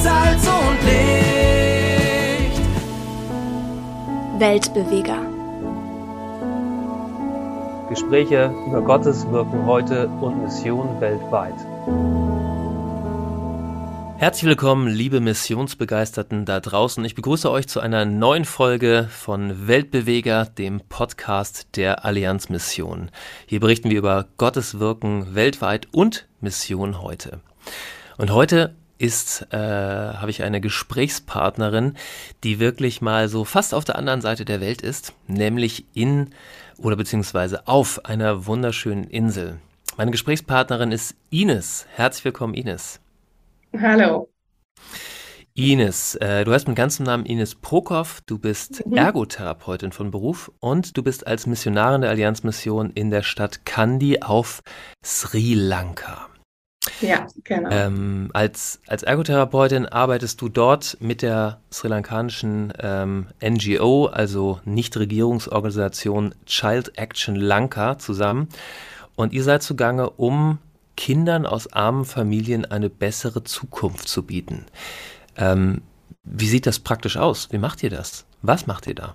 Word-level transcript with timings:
Salz 0.00 0.46
und 0.46 0.78
Licht. 0.84 2.60
Weltbeweger. 4.38 5.20
Gespräche 7.88 8.54
über 8.68 8.80
Gottes 8.82 9.28
Wirken 9.32 9.66
heute 9.66 10.06
und 10.06 10.40
Mission 10.44 11.00
weltweit. 11.00 11.54
Herzlich 14.18 14.44
willkommen, 14.44 14.86
liebe 14.86 15.18
Missionsbegeisterten 15.18 16.44
da 16.44 16.60
draußen. 16.60 17.04
Ich 17.04 17.16
begrüße 17.16 17.50
euch 17.50 17.66
zu 17.66 17.80
einer 17.80 18.04
neuen 18.04 18.44
Folge 18.44 19.08
von 19.10 19.66
Weltbeweger, 19.66 20.44
dem 20.44 20.80
Podcast 20.88 21.76
der 21.76 22.04
Allianz 22.04 22.50
Mission. 22.50 23.10
Hier 23.46 23.58
berichten 23.58 23.90
wir 23.90 23.98
über 23.98 24.26
Gottes 24.36 24.78
Wirken 24.78 25.34
weltweit 25.34 25.88
und 25.90 26.28
Mission 26.40 27.02
heute. 27.02 27.40
Und 28.16 28.32
heute 28.32 28.76
ist, 28.98 29.46
äh, 29.50 29.56
habe 29.56 30.30
ich 30.30 30.42
eine 30.42 30.60
Gesprächspartnerin, 30.60 31.94
die 32.44 32.60
wirklich 32.60 33.00
mal 33.00 33.28
so 33.28 33.44
fast 33.44 33.74
auf 33.74 33.84
der 33.84 33.96
anderen 33.96 34.20
Seite 34.20 34.44
der 34.44 34.60
Welt 34.60 34.82
ist, 34.82 35.14
nämlich 35.26 35.86
in 35.94 36.30
oder 36.78 36.96
beziehungsweise 36.96 37.66
auf 37.66 38.04
einer 38.04 38.46
wunderschönen 38.46 39.04
Insel. 39.04 39.58
Meine 39.96 40.10
Gesprächspartnerin 40.10 40.92
ist 40.92 41.16
Ines. 41.30 41.86
Herzlich 41.94 42.24
willkommen, 42.24 42.54
Ines. 42.54 43.00
Hallo. 43.80 44.28
Ines, 45.54 46.14
äh, 46.14 46.44
du 46.44 46.52
heißt 46.52 46.68
mit 46.68 46.76
ganzem 46.76 47.04
Namen 47.04 47.26
Ines 47.26 47.56
Prokop, 47.56 48.20
du 48.26 48.38
bist 48.38 48.86
mhm. 48.86 48.96
Ergotherapeutin 48.96 49.90
von 49.90 50.12
Beruf 50.12 50.52
und 50.60 50.96
du 50.96 51.02
bist 51.02 51.26
als 51.26 51.48
Missionarin 51.48 52.02
der 52.02 52.10
Allianzmission 52.10 52.90
in 52.90 53.10
der 53.10 53.24
Stadt 53.24 53.66
Kandy 53.66 54.22
auf 54.22 54.62
Sri 55.04 55.54
Lanka. 55.54 56.28
Ja, 57.00 57.26
genau. 57.44 57.70
Ähm, 57.70 58.30
als, 58.32 58.80
als 58.86 59.02
Ergotherapeutin 59.02 59.86
arbeitest 59.86 60.40
du 60.40 60.48
dort 60.48 60.96
mit 61.00 61.22
der 61.22 61.60
sri 61.70 61.88
lankanischen 61.88 62.72
ähm, 62.80 63.26
NGO, 63.42 64.06
also 64.06 64.60
Nichtregierungsorganisation 64.64 66.34
Child 66.46 66.98
Action 66.98 67.36
Lanka 67.36 67.98
zusammen. 67.98 68.48
Und 69.16 69.32
ihr 69.32 69.42
seid 69.42 69.62
zugange, 69.62 70.10
um 70.10 70.58
Kindern 70.96 71.46
aus 71.46 71.72
armen 71.72 72.04
Familien 72.04 72.64
eine 72.64 72.90
bessere 72.90 73.44
Zukunft 73.44 74.08
zu 74.08 74.24
bieten. 74.24 74.66
Ähm, 75.36 75.82
wie 76.24 76.48
sieht 76.48 76.66
das 76.66 76.80
praktisch 76.80 77.16
aus? 77.16 77.48
Wie 77.52 77.58
macht 77.58 77.82
ihr 77.82 77.90
das? 77.90 78.24
Was 78.42 78.66
macht 78.66 78.86
ihr 78.86 78.94
da? 78.94 79.14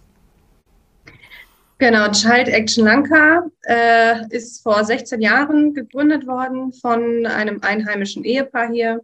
Genau, 1.84 2.10
Child 2.12 2.48
Action 2.48 2.86
Lanka 2.86 3.46
äh, 3.64 4.26
ist 4.30 4.64
vor 4.64 4.86
16 4.86 5.20
Jahren 5.20 5.74
gegründet 5.74 6.26
worden 6.26 6.72
von 6.72 7.26
einem 7.26 7.60
einheimischen 7.62 8.24
Ehepaar 8.24 8.72
hier, 8.72 9.02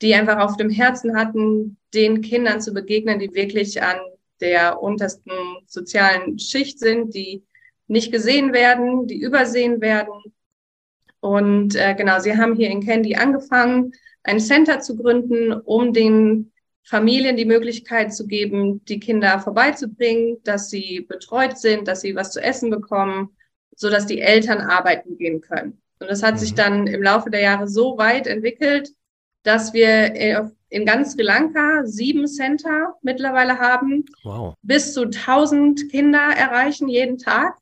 die 0.00 0.14
einfach 0.14 0.38
auf 0.38 0.56
dem 0.56 0.70
Herzen 0.70 1.16
hatten, 1.16 1.76
den 1.92 2.20
Kindern 2.20 2.60
zu 2.60 2.72
begegnen, 2.72 3.18
die 3.18 3.34
wirklich 3.34 3.82
an 3.82 3.96
der 4.40 4.80
untersten 4.80 5.32
sozialen 5.66 6.38
Schicht 6.38 6.78
sind, 6.78 7.16
die 7.16 7.42
nicht 7.88 8.12
gesehen 8.12 8.52
werden, 8.52 9.08
die 9.08 9.20
übersehen 9.20 9.80
werden. 9.80 10.14
Und 11.18 11.74
äh, 11.74 11.96
genau, 11.96 12.20
sie 12.20 12.36
haben 12.36 12.54
hier 12.54 12.70
in 12.70 12.84
Candy 12.84 13.16
angefangen, 13.16 13.90
ein 14.22 14.38
Center 14.38 14.78
zu 14.78 14.96
gründen, 14.96 15.52
um 15.52 15.92
den 15.92 16.52
Familien 16.84 17.36
die 17.36 17.46
Möglichkeit 17.46 18.14
zu 18.14 18.26
geben, 18.26 18.84
die 18.84 19.00
Kinder 19.00 19.40
vorbeizubringen, 19.40 20.38
dass 20.44 20.68
sie 20.68 21.00
betreut 21.00 21.58
sind, 21.58 21.88
dass 21.88 22.02
sie 22.02 22.14
was 22.14 22.30
zu 22.30 22.42
essen 22.42 22.70
bekommen, 22.70 23.30
so 23.74 23.90
dass 23.90 24.06
die 24.06 24.20
Eltern 24.20 24.60
arbeiten 24.60 25.16
gehen 25.16 25.40
können. 25.40 25.80
Und 25.98 26.10
das 26.10 26.22
hat 26.22 26.34
mhm. 26.34 26.38
sich 26.38 26.54
dann 26.54 26.86
im 26.86 27.02
Laufe 27.02 27.30
der 27.30 27.40
Jahre 27.40 27.68
so 27.68 27.96
weit 27.96 28.26
entwickelt, 28.26 28.90
dass 29.42 29.72
wir 29.72 30.52
in 30.68 30.86
ganz 30.86 31.12
Sri 31.12 31.22
Lanka 31.22 31.84
sieben 31.84 32.26
Center 32.26 32.94
mittlerweile 33.02 33.58
haben, 33.58 34.04
wow. 34.22 34.54
bis 34.62 34.92
zu 34.92 35.02
1000 35.02 35.90
Kinder 35.90 36.18
erreichen 36.18 36.88
jeden 36.88 37.18
Tag. 37.18 37.56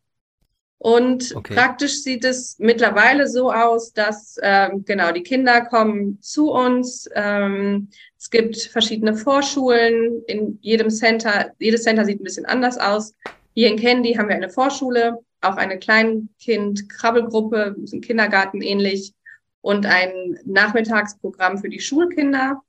Und 0.83 1.37
okay. 1.37 1.55
praktisch 1.55 2.03
sieht 2.03 2.25
es 2.25 2.59
mittlerweile 2.59 3.29
so 3.29 3.53
aus, 3.53 3.93
dass 3.93 4.37
ähm, 4.43 4.85
genau 4.85 5.13
die 5.13 5.23
Kinder 5.23 5.61
kommen 5.61 6.21
zu 6.21 6.51
uns. 6.51 7.09
Ähm, 7.15 7.89
es 8.19 8.31
gibt 8.31 8.57
verschiedene 8.57 9.15
Vorschulen 9.15 10.25
in 10.27 10.59
jedem 10.61 10.91
Center. 10.91 11.53
Jedes 11.61 11.85
Center 11.85 12.05
sieht 12.05 12.21
ein 12.21 12.25
bisschen 12.25 12.47
anders 12.47 12.79
aus. 12.79 13.15
Hier 13.55 13.69
in 13.69 13.79
Candy 13.79 14.15
haben 14.15 14.27
wir 14.29 14.35
eine 14.35 14.51
Vorschule, 14.51 15.21
auch 15.41 15.55
eine 15.55 15.79
Kleinkind-Krabbelgruppe, 15.79 17.77
ein 17.93 18.01
Kindergarten 18.01 18.61
ähnlich 18.61 19.15
und 19.61 19.87
ein 19.87 20.37
Nachmittagsprogramm 20.45 21.59
für 21.59 21.69
die 21.69 21.79
Schulkinder. 21.79 22.61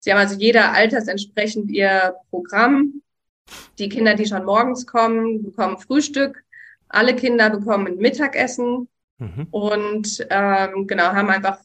Sie 0.00 0.12
haben 0.12 0.18
also 0.18 0.38
jeder 0.38 0.74
altersentsprechend 0.74 1.70
ihr 1.70 2.16
Programm. 2.28 3.00
Die 3.78 3.88
Kinder, 3.88 4.14
die 4.14 4.26
schon 4.26 4.44
morgens 4.44 4.86
kommen, 4.86 5.42
bekommen 5.42 5.78
Frühstück 5.78 6.44
alle 6.88 7.16
Kinder 7.16 7.50
bekommen 7.50 7.98
Mittagessen 7.98 8.88
mhm. 9.18 9.46
und 9.50 10.26
ähm, 10.30 10.86
genau 10.86 11.04
haben 11.04 11.30
einfach 11.30 11.58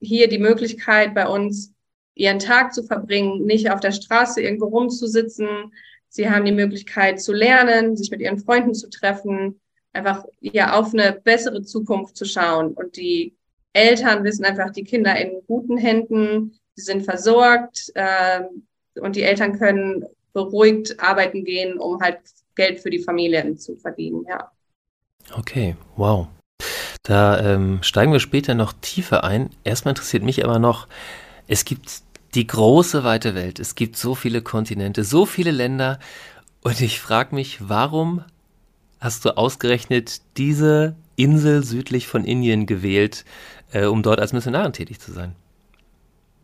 hier 0.00 0.28
die 0.28 0.38
Möglichkeit 0.38 1.14
bei 1.14 1.26
uns 1.26 1.72
ihren 2.14 2.38
Tag 2.38 2.72
zu 2.72 2.84
verbringen, 2.84 3.44
nicht 3.44 3.70
auf 3.70 3.80
der 3.80 3.92
Straße 3.92 4.40
irgendwo 4.40 4.66
rumzusitzen. 4.66 5.72
Sie 6.08 6.30
haben 6.30 6.44
die 6.44 6.52
Möglichkeit 6.52 7.20
zu 7.20 7.32
lernen, 7.32 7.96
sich 7.96 8.10
mit 8.10 8.20
ihren 8.20 8.38
Freunden 8.38 8.74
zu 8.74 8.88
treffen, 8.88 9.60
einfach 9.92 10.24
ja 10.40 10.78
auf 10.78 10.92
eine 10.92 11.12
bessere 11.12 11.62
Zukunft 11.62 12.16
zu 12.16 12.24
schauen. 12.24 12.72
Und 12.74 12.96
die 12.96 13.34
Eltern 13.72 14.22
wissen 14.22 14.44
einfach, 14.44 14.70
die 14.70 14.84
Kinder 14.84 15.16
in 15.16 15.42
guten 15.46 15.76
Händen, 15.76 16.58
sie 16.76 16.84
sind 16.84 17.04
versorgt 17.04 17.90
äh, 17.94 18.42
und 19.00 19.16
die 19.16 19.22
Eltern 19.22 19.58
können 19.58 20.04
beruhigt 20.32 21.00
arbeiten 21.00 21.44
gehen, 21.44 21.78
um 21.78 22.00
halt 22.00 22.18
Geld 22.54 22.80
für 22.80 22.90
die 22.90 23.02
Familien 23.02 23.56
zu 23.56 23.76
verdienen. 23.76 24.24
Ja. 24.28 24.50
Okay, 25.32 25.76
wow. 25.96 26.28
Da 27.02 27.38
ähm, 27.40 27.80
steigen 27.82 28.12
wir 28.12 28.20
später 28.20 28.54
noch 28.54 28.72
tiefer 28.72 29.24
ein. 29.24 29.50
Erstmal 29.64 29.92
interessiert 29.92 30.22
mich 30.22 30.44
aber 30.44 30.58
noch, 30.58 30.88
es 31.46 31.64
gibt 31.64 32.02
die 32.34 32.46
große 32.46 33.04
weite 33.04 33.34
Welt, 33.34 33.60
es 33.60 33.74
gibt 33.74 33.96
so 33.96 34.14
viele 34.14 34.42
Kontinente, 34.42 35.04
so 35.04 35.26
viele 35.26 35.50
Länder 35.50 35.98
und 36.62 36.80
ich 36.80 37.00
frage 37.00 37.34
mich, 37.34 37.68
warum 37.68 38.24
hast 38.98 39.24
du 39.24 39.36
ausgerechnet 39.36 40.22
diese 40.36 40.96
Insel 41.16 41.62
südlich 41.62 42.08
von 42.08 42.24
Indien 42.24 42.66
gewählt, 42.66 43.24
äh, 43.72 43.84
um 43.84 44.02
dort 44.02 44.18
als 44.18 44.32
Missionarin 44.32 44.72
tätig 44.72 44.98
zu 44.98 45.12
sein? 45.12 45.36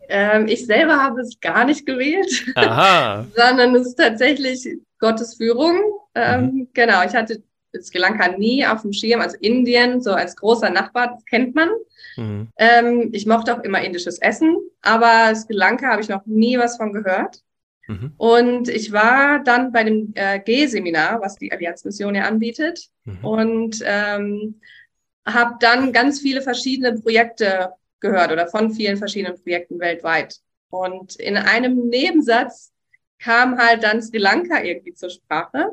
Ähm, 0.07 0.47
ich 0.47 0.65
selber 0.65 0.97
habe 0.97 1.21
es 1.21 1.39
gar 1.39 1.65
nicht 1.65 1.85
gewählt, 1.85 2.45
Aha. 2.55 3.25
sondern 3.35 3.75
es 3.75 3.87
ist 3.87 3.95
tatsächlich 3.95 4.67
Gottes 4.99 5.35
Führung. 5.35 5.79
Ähm, 6.13 6.41
mhm. 6.41 6.67
Genau, 6.73 7.03
ich 7.03 7.15
hatte 7.15 7.41
Sri 7.79 7.99
Lanka 7.99 8.29
nie 8.37 8.65
auf 8.65 8.81
dem 8.81 8.93
Schirm, 8.93 9.21
also 9.21 9.37
Indien, 9.39 10.01
so 10.01 10.11
als 10.11 10.35
großer 10.35 10.69
Nachbar, 10.69 11.13
das 11.13 11.25
kennt 11.25 11.55
man. 11.55 11.69
Mhm. 12.17 12.49
Ähm, 12.57 13.09
ich 13.13 13.25
mochte 13.25 13.55
auch 13.55 13.63
immer 13.63 13.81
indisches 13.81 14.19
Essen, 14.19 14.57
aber 14.81 15.33
Sri 15.35 15.53
Lanka 15.53 15.87
habe 15.87 16.01
ich 16.01 16.09
noch 16.09 16.25
nie 16.25 16.57
was 16.57 16.77
von 16.77 16.93
gehört. 16.93 17.41
Mhm. 17.87 18.13
Und 18.17 18.69
ich 18.69 18.91
war 18.91 19.43
dann 19.43 19.71
bei 19.71 19.83
dem 19.83 20.11
äh, 20.15 20.39
G-Seminar, 20.39 21.21
was 21.21 21.37
die 21.37 21.51
Allianzmission 21.51 22.15
ja 22.15 22.23
anbietet, 22.23 22.89
mhm. 23.05 23.25
und 23.25 23.83
ähm, 23.85 24.61
habe 25.25 25.55
dann 25.59 25.93
ganz 25.93 26.19
viele 26.19 26.41
verschiedene 26.41 26.99
Projekte 26.99 27.73
gehört 27.99 28.31
oder 28.31 28.47
von 28.47 28.71
vielen 28.71 28.97
verschiedenen 28.97 29.41
Projekten 29.41 29.79
weltweit. 29.79 30.37
Und 30.69 31.15
in 31.17 31.37
einem 31.37 31.89
Nebensatz 31.89 32.71
kam 33.19 33.57
halt 33.57 33.83
dann 33.83 34.01
Sri 34.01 34.17
Lanka 34.17 34.63
irgendwie 34.63 34.93
zur 34.93 35.09
Sprache. 35.09 35.69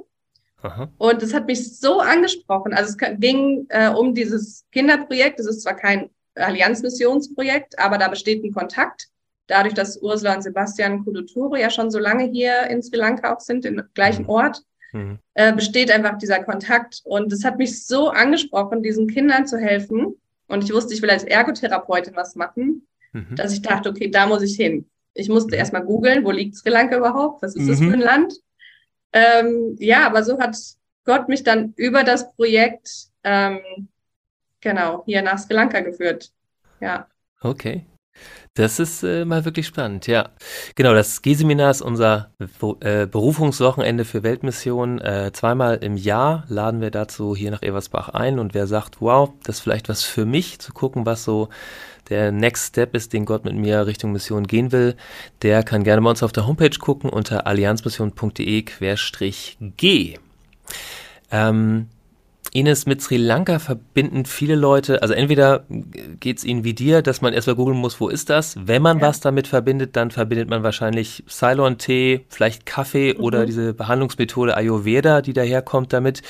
Aha. 0.63 0.91
Und 0.99 1.23
es 1.23 1.35
hat 1.35 1.47
mich 1.47 1.79
so 1.79 2.01
angesprochen. 2.01 2.75
Also 2.75 2.91
es 2.91 3.19
ging 3.21 3.67
äh, 3.69 3.89
um 3.89 4.15
dieses 4.15 4.65
Kinderprojekt. 4.73 5.39
Es 5.39 5.47
ist 5.47 5.63
zwar 5.63 5.75
kein 5.75 6.11
Allianzmissionsprojekt, 6.35 7.79
aber 7.79 7.99
da 7.99 8.09
besteht 8.09 8.45
ein 8.45 8.53
Kontakt. 8.53 9.09
Dadurch, 9.47 9.75
dass 9.75 10.01
Ursula 10.03 10.35
und 10.35 10.43
Sebastian 10.43 11.05
Kuduturo 11.05 11.57
ja 11.57 11.71
schon 11.71 11.91
so 11.91 11.99
lange 11.99 12.25
hier 12.25 12.69
in 12.69 12.83
Sri 12.83 12.97
Lanka 12.97 13.35
auch 13.35 13.41
sind, 13.41 13.65
im 13.65 13.83
gleichen 13.95 14.25
mhm. 14.25 14.31
Ort, 14.31 14.63
mhm. 14.93 15.19
Äh, 15.35 15.55
besteht 15.55 15.91
einfach 15.91 16.19
dieser 16.19 16.43
Kontakt. 16.43 17.01
Und 17.05 17.33
es 17.33 17.45
hat 17.45 17.57
mich 17.57 17.87
so 17.87 18.11
angesprochen, 18.11 18.83
diesen 18.83 19.07
Kindern 19.07 19.47
zu 19.47 19.59
helfen. 19.59 20.17
Und 20.49 20.65
ich 20.65 20.73
wusste, 20.73 20.93
ich 20.93 21.03
will 21.03 21.11
als 21.11 21.25
Ergotherapeutin 21.25 22.17
was 22.17 22.35
machen, 22.35 22.87
mhm. 23.13 23.37
dass 23.37 23.53
ich 23.53 23.63
dachte, 23.63 23.89
okay, 23.89 24.11
da 24.11 24.27
muss 24.27 24.43
ich 24.43 24.57
hin. 24.57 24.87
Ich 25.15 25.29
musste 25.29 25.55
mhm. 25.55 25.61
erstmal 25.61 25.85
googeln, 25.85 26.25
wo 26.25 26.31
liegt 26.31 26.57
Sri 26.57 26.71
Lanka 26.71 26.97
überhaupt? 26.97 27.43
Was 27.43 27.55
ist 27.55 27.69
das 27.69 27.79
für 27.79 27.85
mhm. 27.85 27.95
ein 27.95 28.01
Land? 28.01 28.35
Ähm, 29.13 29.77
ja, 29.79 30.07
aber 30.07 30.23
so 30.23 30.39
hat 30.39 30.57
Gott 31.05 31.29
mich 31.29 31.43
dann 31.43 31.73
über 31.77 32.05
das 32.05 32.33
Projekt 32.35 33.09
ähm, 33.25 33.61
genau 34.61 35.05
hier 35.07 35.23
nach 35.23 35.39
Sri 35.39 35.55
Lanka 35.55 35.81
geführt. 35.81 36.33
Ja. 36.81 37.09
Okay. 37.41 37.87
Das 38.55 38.81
ist 38.81 39.05
äh, 39.05 39.25
mal 39.25 39.45
wirklich 39.45 39.67
spannend, 39.67 40.09
ja. 40.09 40.31
Genau, 40.75 40.93
das 40.93 41.23
G-Seminar 41.23 41.71
ist 41.71 41.81
unser 41.81 42.33
äh, 42.81 43.07
Berufungswochenende 43.07 44.05
für 44.05 44.25
Weltmissionen. 44.25 45.01
Äh, 45.01 45.31
zweimal 45.33 45.77
im 45.77 45.97
Jahr 45.97 46.45
laden 46.49 46.81
wir 46.81 46.91
dazu 46.91 47.37
hier 47.37 47.53
nach 47.53 47.63
Eversbach 47.63 48.09
ein 48.09 48.41
und 48.41 48.55
wer 48.55 48.67
sagt, 48.67 49.01
wow, 49.01 49.31
das 49.45 49.57
ist 49.57 49.63
vielleicht 49.63 49.89
was 49.89 50.03
für 50.03 50.27
mich, 50.27 50.59
zu 50.59 50.73
gucken, 50.73 51.07
was 51.07 51.23
so 51.23 51.49
der 52.09 52.33
Next 52.33 52.69
Step 52.69 52.97
ist, 52.97 53.13
den 53.13 53.27
Gott 53.27 53.45
mit 53.45 53.55
mir 53.55 53.87
Richtung 53.87 54.11
Mission 54.13 54.47
gehen 54.47 54.73
will, 54.73 54.97
der 55.43 55.63
kann 55.63 55.85
gerne 55.85 56.01
bei 56.03 56.11
uns 56.11 56.25
auf 56.25 56.33
der 56.33 56.47
Homepage 56.47 56.79
gucken 56.79 57.11
unter 57.11 57.47
allianzmission.de-g. 57.47 60.19
Ähm, 61.31 61.89
Ines, 62.53 62.87
mit 62.87 63.03
Sri 63.03 63.17
Lanka 63.17 63.59
verbinden 63.59 64.25
viele 64.25 64.55
Leute, 64.55 65.03
also 65.03 65.15
entweder 65.15 65.65
geht 66.21 66.39
es 66.39 66.45
ihnen 66.45 66.65
wie 66.65 66.75
dir, 66.75 67.03
dass 67.03 67.21
man 67.21 67.35
erstmal 67.35 67.57
googeln 67.57 67.77
muss, 67.77 68.01
wo 68.01 68.09
ist 68.09 68.31
das? 68.31 68.57
Wenn 68.59 68.83
man 68.83 68.99
ja. 68.99 69.07
was 69.07 69.21
damit 69.21 69.47
verbindet, 69.47 69.97
dann 69.97 70.11
verbindet 70.11 70.49
man 70.49 70.63
wahrscheinlich 70.63 71.25
Ceylon-Tee, 71.29 72.25
vielleicht 72.29 72.65
Kaffee 72.65 73.15
mhm. 73.15 73.23
oder 73.23 73.47
diese 73.47 73.75
Behandlungsmethode 73.75 74.57
Ayurveda, 74.57 75.21
die 75.21 75.35
daherkommt 75.35 75.93
damit. 75.93 76.23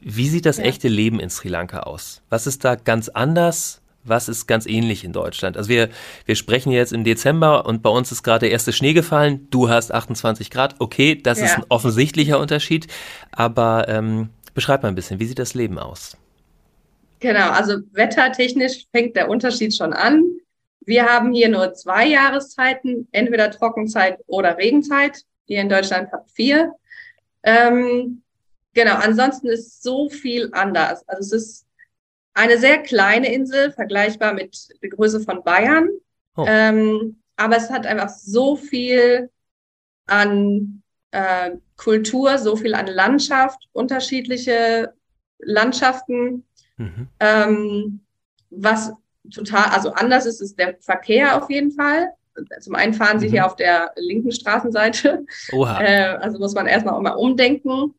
Wie 0.00 0.28
sieht 0.28 0.46
das 0.46 0.58
ja. 0.58 0.64
echte 0.64 0.88
Leben 0.88 1.20
in 1.20 1.28
Sri 1.28 1.48
Lanka 1.48 1.80
aus? 1.80 2.22
Was 2.30 2.46
ist 2.46 2.64
da 2.64 2.76
ganz 2.76 3.08
anders? 3.08 3.82
Was 4.04 4.28
ist 4.28 4.46
ganz 4.46 4.64
ähnlich 4.64 5.04
in 5.04 5.12
Deutschland? 5.12 5.56
Also 5.56 5.68
wir, 5.68 5.90
wir 6.24 6.34
sprechen 6.34 6.72
jetzt 6.72 6.92
im 6.92 7.04
Dezember 7.04 7.66
und 7.66 7.82
bei 7.82 7.90
uns 7.90 8.10
ist 8.10 8.22
gerade 8.22 8.40
der 8.40 8.52
erste 8.52 8.72
Schnee 8.72 8.94
gefallen. 8.94 9.48
Du 9.50 9.68
hast 9.68 9.92
28 9.92 10.50
Grad. 10.50 10.76
Okay, 10.78 11.20
das 11.20 11.40
ja. 11.40 11.46
ist 11.46 11.56
ein 11.56 11.64
offensichtlicher 11.68 12.38
Unterschied. 12.38 12.86
Aber 13.32 13.86
ähm, 13.88 14.30
Beschreib 14.58 14.82
mal 14.82 14.88
ein 14.88 14.96
bisschen, 14.96 15.20
wie 15.20 15.24
sieht 15.24 15.38
das 15.38 15.54
Leben 15.54 15.78
aus? 15.78 16.16
Genau, 17.20 17.50
also 17.50 17.76
wettertechnisch 17.92 18.86
fängt 18.90 19.14
der 19.14 19.28
Unterschied 19.28 19.72
schon 19.72 19.92
an. 19.92 20.24
Wir 20.80 21.06
haben 21.06 21.32
hier 21.32 21.48
nur 21.48 21.74
zwei 21.74 22.08
Jahreszeiten, 22.08 23.06
entweder 23.12 23.52
Trockenzeit 23.52 24.18
oder 24.26 24.58
Regenzeit. 24.58 25.22
Ihr 25.46 25.60
in 25.60 25.68
Deutschland 25.68 26.10
habt 26.10 26.32
vier. 26.32 26.72
Ähm, 27.44 28.22
genau, 28.74 28.96
ansonsten 28.96 29.46
ist 29.46 29.80
so 29.80 30.10
viel 30.10 30.48
anders. 30.50 31.08
Also 31.08 31.36
es 31.36 31.42
ist 31.44 31.66
eine 32.34 32.58
sehr 32.58 32.78
kleine 32.78 33.32
Insel, 33.32 33.70
vergleichbar 33.70 34.32
mit 34.32 34.58
der 34.82 34.88
Größe 34.88 35.20
von 35.20 35.44
Bayern. 35.44 35.88
Oh. 36.36 36.44
Ähm, 36.48 37.22
aber 37.36 37.58
es 37.58 37.70
hat 37.70 37.86
einfach 37.86 38.08
so 38.08 38.56
viel 38.56 39.30
an 40.06 40.82
äh, 41.12 41.52
Kultur, 41.78 42.38
so 42.38 42.56
viel 42.56 42.74
an 42.74 42.86
Landschaft, 42.88 43.68
unterschiedliche 43.72 44.92
Landschaften. 45.38 46.44
Mhm. 46.76 47.08
Ähm, 47.20 48.00
was 48.50 48.92
total, 49.32 49.70
also 49.70 49.92
anders 49.92 50.26
ist, 50.26 50.42
ist 50.42 50.58
der 50.58 50.76
Verkehr 50.80 51.42
auf 51.42 51.48
jeden 51.48 51.72
Fall. 51.72 52.12
Zum 52.60 52.74
einen 52.74 52.94
fahren 52.94 53.18
sie 53.18 53.28
mhm. 53.28 53.32
hier 53.32 53.46
auf 53.46 53.56
der 53.56 53.92
linken 53.96 54.32
Straßenseite. 54.32 55.24
Oha. 55.52 55.80
Äh, 55.88 56.18
also 56.20 56.38
muss 56.38 56.54
man 56.54 56.66
erstmal 56.66 56.94
auch 56.94 57.00
mal 57.00 57.12
umdenken. 57.12 57.94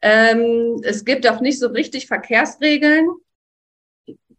Ähm, 0.00 0.80
es 0.82 1.04
gibt 1.04 1.28
auch 1.28 1.40
nicht 1.40 1.58
so 1.58 1.68
richtig 1.68 2.06
Verkehrsregeln. 2.06 3.08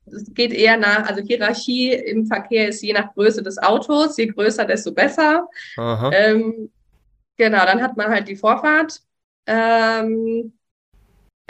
Es 0.05 0.33
geht 0.33 0.51
eher 0.51 0.77
nach, 0.77 1.07
also 1.07 1.21
Hierarchie 1.21 1.93
im 1.93 2.27
Verkehr 2.27 2.67
ist 2.67 2.81
je 2.81 2.93
nach 2.93 3.13
Größe 3.13 3.41
des 3.41 3.57
Autos. 3.57 4.17
Je 4.17 4.27
größer, 4.27 4.65
desto 4.65 4.91
besser. 4.91 5.47
Ähm, 5.77 6.69
Genau, 7.37 7.65
dann 7.65 7.81
hat 7.81 7.97
man 7.97 8.09
halt 8.09 8.27
die 8.27 8.35
Vorfahrt. 8.35 9.01
Ähm, 9.47 10.53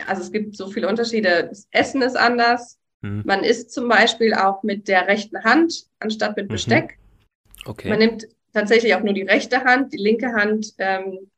also 0.08 0.22
es 0.22 0.32
gibt 0.32 0.56
so 0.56 0.70
viele 0.70 0.88
Unterschiede. 0.88 1.48
Das 1.50 1.68
Essen 1.72 2.02
ist 2.02 2.16
anders. 2.16 2.80
Mhm. 3.02 3.24
Man 3.26 3.44
isst 3.44 3.72
zum 3.72 3.88
Beispiel 3.88 4.34
auch 4.34 4.64
mit 4.64 4.88
der 4.88 5.08
rechten 5.08 5.44
Hand 5.44 5.86
anstatt 6.00 6.38
mit 6.38 6.48
mhm. 6.48 6.54
Besteck. 6.54 6.98
Mhm. 6.98 7.72
Okay. 7.72 7.90
Man 7.90 8.00
nimmt 8.00 8.28
tatsächlich 8.54 8.96
auch 8.96 9.02
nur 9.02 9.14
die 9.14 9.24
rechte 9.24 9.64
Hand. 9.64 9.94
Die 9.94 9.98
linke 9.98 10.34
Hand 10.34 10.74
ähm, 10.78 11.32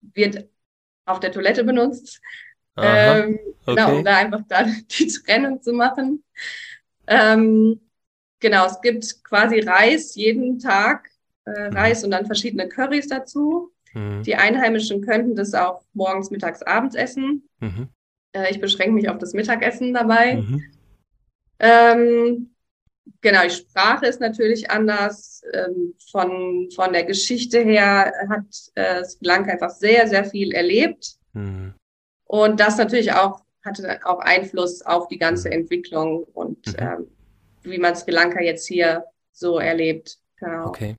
wird 0.00 0.48
auf 1.06 1.20
der 1.20 1.32
Toilette 1.32 1.64
benutzt. 1.64 2.20
Ähm, 2.76 3.38
okay. 3.62 3.76
Genau, 3.76 3.96
um 3.96 4.04
da 4.04 4.16
einfach 4.16 4.42
da 4.48 4.64
die 4.98 5.06
Trennung 5.06 5.62
zu 5.62 5.72
machen. 5.72 6.24
Ähm, 7.06 7.80
genau, 8.40 8.66
es 8.66 8.80
gibt 8.80 9.24
quasi 9.24 9.60
Reis 9.60 10.14
jeden 10.14 10.58
Tag, 10.58 11.10
äh, 11.46 11.70
mhm. 11.70 11.76
Reis 11.76 12.04
und 12.04 12.10
dann 12.10 12.26
verschiedene 12.26 12.68
Currys 12.68 13.08
dazu. 13.08 13.73
Mhm. 13.94 14.22
Die 14.22 14.36
Einheimischen 14.36 15.02
könnten 15.02 15.34
das 15.34 15.54
auch 15.54 15.82
morgens, 15.92 16.30
mittags, 16.30 16.62
abends 16.62 16.94
essen. 16.94 17.48
Mhm. 17.60 17.88
Äh, 18.32 18.50
ich 18.50 18.60
beschränke 18.60 18.92
mich 18.92 19.08
auf 19.08 19.18
das 19.18 19.32
Mittagessen 19.32 19.94
dabei. 19.94 20.36
Mhm. 20.36 20.62
Ähm, 21.60 22.54
genau, 23.20 23.42
die 23.44 23.50
Sprache 23.50 24.06
ist 24.06 24.20
natürlich 24.20 24.70
anders. 24.70 25.42
Ähm, 25.52 25.94
von, 26.10 26.68
von 26.74 26.92
der 26.92 27.04
Geschichte 27.04 27.60
her 27.60 28.12
hat 28.28 28.44
äh, 28.74 29.04
Sri 29.04 29.26
Lanka 29.26 29.52
einfach 29.52 29.70
sehr, 29.70 30.08
sehr 30.08 30.24
viel 30.24 30.52
erlebt. 30.52 31.16
Mhm. 31.32 31.74
Und 32.24 32.60
das 32.60 32.76
natürlich 32.76 33.12
auch 33.12 33.44
hatte 33.64 34.00
auch 34.04 34.18
Einfluss 34.18 34.82
auf 34.82 35.08
die 35.08 35.18
ganze 35.18 35.48
mhm. 35.48 35.54
Entwicklung 35.54 36.24
und 36.24 36.74
ähm, 36.78 37.06
wie 37.62 37.78
man 37.78 37.96
Sri 37.96 38.10
Lanka 38.10 38.42
jetzt 38.42 38.66
hier 38.66 39.04
so 39.32 39.58
erlebt. 39.58 40.18
Genau. 40.36 40.68
Okay. 40.68 40.96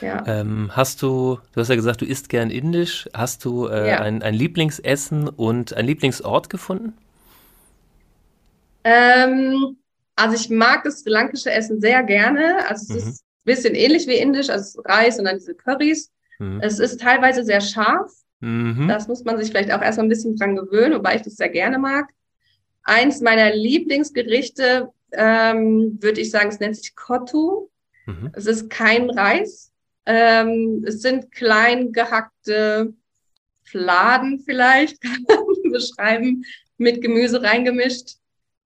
Ja. 0.00 0.22
Ähm, 0.26 0.70
hast 0.72 1.02
du, 1.02 1.38
du 1.52 1.60
hast 1.60 1.68
ja 1.68 1.74
gesagt, 1.74 2.00
du 2.00 2.06
isst 2.06 2.28
gern 2.28 2.50
indisch. 2.50 3.08
Hast 3.12 3.44
du 3.44 3.66
äh, 3.66 3.90
ja. 3.90 4.00
ein, 4.00 4.22
ein 4.22 4.34
Lieblingsessen 4.34 5.28
und 5.28 5.74
ein 5.74 5.86
Lieblingsort 5.86 6.50
gefunden? 6.50 6.94
Ähm, 8.84 9.76
also 10.16 10.36
ich 10.36 10.50
mag 10.50 10.84
das 10.84 11.00
sri 11.00 11.10
lankische 11.10 11.50
Essen 11.50 11.80
sehr 11.80 12.02
gerne. 12.02 12.68
Also 12.68 12.94
es 12.94 13.04
mhm. 13.04 13.10
ist 13.10 13.22
ein 13.22 13.44
bisschen 13.44 13.74
ähnlich 13.74 14.06
wie 14.06 14.16
indisch, 14.16 14.50
also 14.50 14.80
Reis 14.82 15.18
und 15.18 15.24
dann 15.24 15.38
diese 15.38 15.54
Currys. 15.54 16.10
Mhm. 16.38 16.60
Es 16.62 16.78
ist 16.78 17.00
teilweise 17.00 17.44
sehr 17.44 17.60
scharf. 17.60 18.12
Mhm. 18.40 18.88
Das 18.88 19.08
muss 19.08 19.24
man 19.24 19.38
sich 19.38 19.50
vielleicht 19.50 19.72
auch 19.72 19.82
erstmal 19.82 20.06
ein 20.06 20.10
bisschen 20.10 20.36
dran 20.36 20.56
gewöhnen, 20.56 20.94
wobei 20.94 21.16
ich 21.16 21.22
das 21.22 21.36
sehr 21.36 21.48
gerne 21.48 21.78
mag. 21.78 22.10
Eins 22.82 23.22
meiner 23.22 23.54
Lieblingsgerichte, 23.54 24.90
ähm, 25.12 25.98
würde 26.00 26.20
ich 26.20 26.30
sagen, 26.30 26.50
es 26.50 26.60
nennt 26.60 26.76
sich 26.76 26.94
Kotu. 26.94 27.70
Mhm. 28.06 28.30
Es 28.34 28.46
ist 28.46 28.70
kein 28.70 29.10
Reis. 29.10 29.72
Ähm, 30.06 30.84
es 30.86 31.00
sind 31.00 31.32
klein 31.32 31.92
gehackte 31.92 32.92
Fladen 33.64 34.40
vielleicht, 34.40 35.00
kann 35.02 35.24
man 35.28 35.72
beschreiben, 35.72 36.44
mit 36.76 37.00
Gemüse 37.00 37.42
reingemischt. 37.42 38.16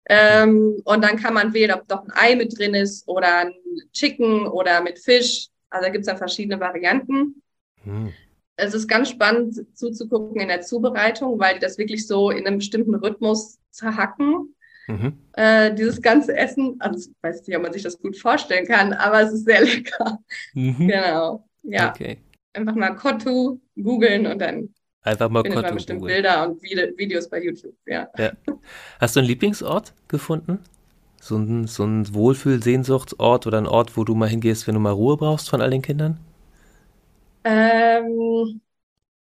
Ähm, 0.08 0.80
und 0.84 1.02
dann 1.02 1.16
kann 1.16 1.34
man 1.34 1.52
wählen, 1.52 1.72
ob 1.72 1.88
doch 1.88 2.04
ein 2.04 2.12
Ei 2.14 2.36
mit 2.36 2.56
drin 2.56 2.74
ist 2.74 3.06
oder 3.08 3.38
ein 3.38 3.54
Chicken 3.92 4.46
oder 4.46 4.80
mit 4.80 5.00
Fisch. 5.00 5.48
Also 5.68 5.86
da 5.86 5.90
gibt 5.90 6.02
es 6.02 6.06
dann 6.06 6.18
verschiedene 6.18 6.60
Varianten. 6.60 7.42
Mhm. 7.84 8.12
Es 8.54 8.72
ist 8.72 8.88
ganz 8.88 9.10
spannend 9.10 9.66
zuzugucken 9.76 10.40
in 10.40 10.48
der 10.48 10.62
Zubereitung, 10.62 11.38
weil 11.38 11.54
die 11.54 11.60
das 11.60 11.76
wirklich 11.76 12.06
so 12.06 12.30
in 12.30 12.46
einem 12.46 12.58
bestimmten 12.58 12.94
Rhythmus 12.94 13.58
zerhacken. 13.70 14.54
Mhm. 14.86 15.18
Äh, 15.32 15.74
dieses 15.74 16.00
ganze 16.00 16.36
Essen, 16.36 16.76
also 16.78 17.10
ich 17.10 17.14
weiß 17.22 17.46
nicht, 17.46 17.56
ob 17.56 17.62
man 17.62 17.72
sich 17.72 17.82
das 17.82 17.98
gut 17.98 18.16
vorstellen 18.16 18.66
kann, 18.66 18.92
aber 18.92 19.22
es 19.22 19.32
ist 19.32 19.44
sehr 19.44 19.60
lecker. 19.64 20.18
Mhm. 20.54 20.88
Genau. 20.88 21.44
Ja. 21.62 21.90
Okay. 21.90 22.18
Einfach 22.52 22.74
mal 22.74 22.94
Kottu 22.94 23.58
googeln 23.76 24.26
und 24.26 24.38
dann 24.38 24.72
Einfach 25.02 25.28
mal 25.28 25.42
findet 25.42 25.62
man 25.62 25.74
bestimmt 25.74 26.00
googlen. 26.00 26.14
Bilder 26.16 26.48
und 26.48 26.62
Videos 26.62 27.28
bei 27.28 27.42
YouTube. 27.42 27.74
Ja. 27.86 28.08
ja. 28.18 28.32
Hast 28.98 29.14
du 29.14 29.20
einen 29.20 29.28
Lieblingsort 29.28 29.92
gefunden? 30.08 30.58
So 31.20 31.36
ein, 31.36 31.66
so 31.66 31.84
ein 31.84 32.12
Wohlfühl-Sehnsuchtsort 32.14 33.46
oder 33.46 33.58
ein 33.58 33.66
Ort, 33.66 33.96
wo 33.96 34.04
du 34.04 34.14
mal 34.14 34.28
hingehst, 34.28 34.66
wenn 34.66 34.74
du 34.74 34.80
mal 34.80 34.92
Ruhe 34.92 35.16
brauchst 35.16 35.48
von 35.50 35.60
all 35.60 35.70
den 35.70 35.82
Kindern? 35.82 36.18
Ähm, 37.44 38.60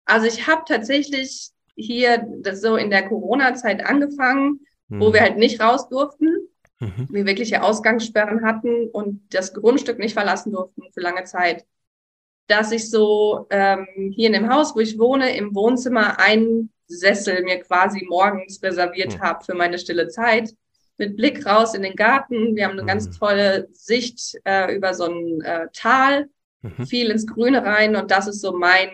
also 0.05 0.27
ich 0.27 0.47
habe 0.47 0.63
tatsächlich 0.67 1.51
hier 1.77 2.27
so 2.53 2.77
in 2.77 2.91
der 2.91 3.09
Corona-Zeit 3.09 3.85
angefangen, 3.85 4.61
mhm. 4.91 5.01
wo 5.01 5.13
wir 5.13 5.23
halt 5.23 5.39
nicht 5.39 5.61
raus 5.61 5.89
durften, 5.89 6.49
mhm. 6.79 7.09
wir 7.09 7.25
wirkliche 7.25 7.63
Ausgangssperren 7.63 8.45
hatten 8.45 8.89
und 8.89 9.23
das 9.35 9.55
Grundstück 9.55 9.99
nicht 9.99 10.15
verlassen 10.15 10.53
durften 10.53 10.83
für 10.93 11.01
lange 11.01 11.25
Zeit, 11.25 11.65
dass 12.47 12.73
ich 12.73 12.91
so 12.91 13.47
ähm, 13.51 13.87
hier 14.15 14.27
in 14.27 14.33
dem 14.33 14.53
Haus, 14.53 14.75
wo 14.75 14.81
ich 14.81 14.99
wohne, 14.99 15.35
im 15.37 15.55
Wohnzimmer 15.55 16.19
einen 16.19 16.71
Sessel 16.89 17.43
mir 17.45 17.61
quasi 17.61 18.05
morgens 18.09 18.63
reserviert 18.63 19.17
mhm. 19.17 19.21
habe 19.21 19.45
für 19.45 19.55
meine 19.55 19.79
stille 19.79 20.09
Zeit 20.09 20.53
mit 20.99 21.17
Blick 21.17 21.47
raus 21.47 21.75
in 21.75 21.83
den 21.83 21.97
Garten. 21.97 22.57
Wir 22.57 22.67
haben 22.67 22.79
eine 22.79 22.85
ganz 22.85 23.07
mhm. 23.07 23.13
tolle 23.13 23.69
Sicht 23.73 24.39
äh, 24.45 24.75
über 24.77 24.93
so 24.93 25.05
ein 25.05 25.41
äh, 25.41 25.69
Tal, 25.73 26.29
mhm. 26.61 26.87
viel 26.87 27.11
ins 27.11 27.27
Grüne 27.27 27.65
rein 27.65 27.97
und 27.97 28.11
das 28.11 28.27
ist 28.27 28.41
so 28.41 28.53
mein 28.53 28.91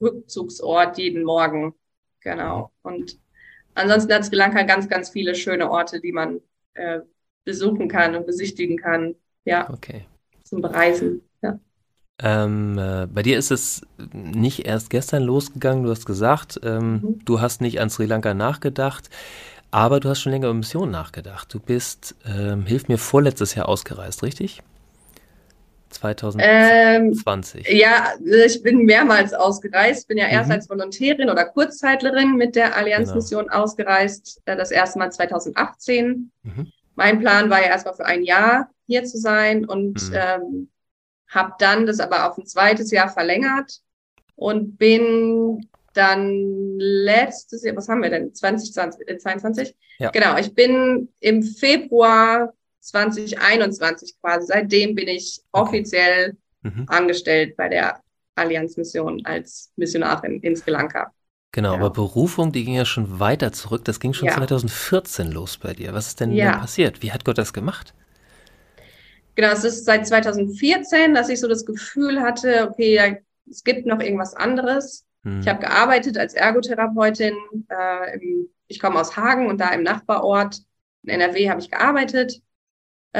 Rückzugsort 0.00 0.98
jeden 0.98 1.24
Morgen. 1.24 1.74
Genau. 2.20 2.72
Mhm. 2.82 2.90
Und 2.90 3.18
Ansonsten 3.78 4.12
hat 4.12 4.24
Sri 4.24 4.36
Lanka 4.36 4.62
ganz, 4.62 4.88
ganz 4.88 5.10
viele 5.10 5.34
schöne 5.34 5.70
Orte, 5.70 6.00
die 6.00 6.12
man 6.12 6.40
äh, 6.74 7.00
besuchen 7.44 7.88
kann 7.88 8.16
und 8.16 8.26
besichtigen 8.26 8.76
kann. 8.76 9.14
Ja. 9.44 9.70
Okay. 9.70 10.04
Zum 10.44 10.62
Bereisen. 10.62 11.22
Ja. 11.42 11.58
Ähm, 12.20 12.76
äh, 12.78 13.06
bei 13.06 13.22
dir 13.22 13.38
ist 13.38 13.52
es 13.52 13.82
nicht 14.12 14.66
erst 14.66 14.90
gestern 14.90 15.22
losgegangen, 15.22 15.84
du 15.84 15.90
hast 15.90 16.06
gesagt, 16.06 16.60
ähm, 16.64 16.92
mhm. 16.92 17.24
du 17.24 17.40
hast 17.40 17.60
nicht 17.60 17.80
an 17.80 17.90
Sri 17.90 18.06
Lanka 18.06 18.34
nachgedacht. 18.34 19.08
Aber 19.70 20.00
du 20.00 20.08
hast 20.08 20.20
schon 20.20 20.32
länger 20.32 20.46
über 20.46 20.54
Mission 20.54 20.90
nachgedacht. 20.90 21.52
Du 21.52 21.60
bist, 21.60 22.16
ähm, 22.24 22.64
hilf 22.64 22.88
mir, 22.88 22.96
vorletztes 22.96 23.54
Jahr 23.54 23.68
ausgereist, 23.68 24.22
richtig? 24.22 24.62
2020. 25.90 27.66
Ähm, 27.66 27.76
ja, 27.76 28.14
ich 28.44 28.62
bin 28.62 28.84
mehrmals 28.84 29.32
ausgereist. 29.32 30.08
Bin 30.08 30.18
ja 30.18 30.26
erst 30.26 30.48
mhm. 30.48 30.54
als 30.54 30.70
Volontärin 30.70 31.30
oder 31.30 31.46
Kurzzeitlerin 31.46 32.36
mit 32.36 32.56
der 32.56 32.76
Allianzmission 32.76 33.46
genau. 33.46 33.62
ausgereist. 33.62 34.40
Äh, 34.44 34.56
das 34.56 34.70
erste 34.70 34.98
Mal 34.98 35.10
2018. 35.10 36.30
Mhm. 36.42 36.72
Mein 36.94 37.20
Plan 37.20 37.50
war 37.50 37.60
ja 37.60 37.68
erstmal 37.68 37.94
für 37.94 38.06
ein 38.06 38.22
Jahr 38.24 38.70
hier 38.86 39.04
zu 39.04 39.18
sein 39.18 39.64
und 39.64 40.10
mhm. 40.10 40.16
ähm, 40.16 40.68
habe 41.28 41.52
dann 41.58 41.86
das 41.86 42.00
aber 42.00 42.28
auf 42.28 42.38
ein 42.38 42.46
zweites 42.46 42.90
Jahr 42.90 43.08
verlängert 43.08 43.80
und 44.34 44.78
bin 44.78 45.68
dann 45.94 46.76
letztes 46.78 47.64
Jahr, 47.64 47.76
was 47.76 47.88
haben 47.88 48.02
wir 48.02 48.10
denn? 48.10 48.34
2022? 48.34 49.68
Äh, 49.68 49.74
ja. 49.98 50.10
Genau, 50.10 50.36
ich 50.38 50.54
bin 50.54 51.08
im 51.20 51.42
Februar 51.42 52.54
2021 52.80 54.14
quasi. 54.20 54.46
Seitdem 54.46 54.94
bin 54.94 55.08
ich 55.08 55.40
offiziell 55.52 56.36
mhm. 56.62 56.84
angestellt 56.88 57.56
bei 57.56 57.68
der 57.68 58.00
Allianzmission 58.34 59.24
als 59.24 59.72
Missionarin 59.76 60.40
in 60.40 60.56
Sri 60.56 60.70
Lanka. 60.70 61.12
Genau, 61.52 61.72
ja. 61.72 61.78
aber 61.78 61.90
Berufung, 61.90 62.52
die 62.52 62.64
ging 62.64 62.74
ja 62.74 62.84
schon 62.84 63.20
weiter 63.20 63.52
zurück. 63.52 63.84
Das 63.84 64.00
ging 64.00 64.12
schon 64.12 64.28
ja. 64.28 64.34
2014 64.34 65.32
los 65.32 65.56
bei 65.56 65.72
dir. 65.72 65.94
Was 65.94 66.08
ist 66.08 66.20
denn, 66.20 66.32
ja. 66.32 66.52
denn 66.52 66.60
passiert? 66.60 67.02
Wie 67.02 67.12
hat 67.12 67.24
Gott 67.24 67.38
das 67.38 67.52
gemacht? 67.52 67.94
Genau, 69.34 69.52
es 69.52 69.64
ist 69.64 69.84
seit 69.84 70.06
2014, 70.06 71.14
dass 71.14 71.28
ich 71.28 71.40
so 71.40 71.48
das 71.48 71.64
Gefühl 71.64 72.20
hatte, 72.20 72.68
okay, 72.68 73.22
es 73.48 73.64
gibt 73.64 73.86
noch 73.86 74.00
irgendwas 74.00 74.34
anderes. 74.34 75.06
Hm. 75.24 75.40
Ich 75.40 75.48
habe 75.48 75.60
gearbeitet 75.60 76.18
als 76.18 76.34
Ergotherapeutin. 76.34 77.34
Äh, 77.68 78.18
ich 78.66 78.80
komme 78.80 79.00
aus 79.00 79.16
Hagen 79.16 79.46
und 79.46 79.60
da 79.60 79.70
im 79.70 79.82
Nachbarort 79.82 80.58
in 81.04 81.10
NRW 81.10 81.48
habe 81.48 81.60
ich 81.60 81.70
gearbeitet. 81.70 82.42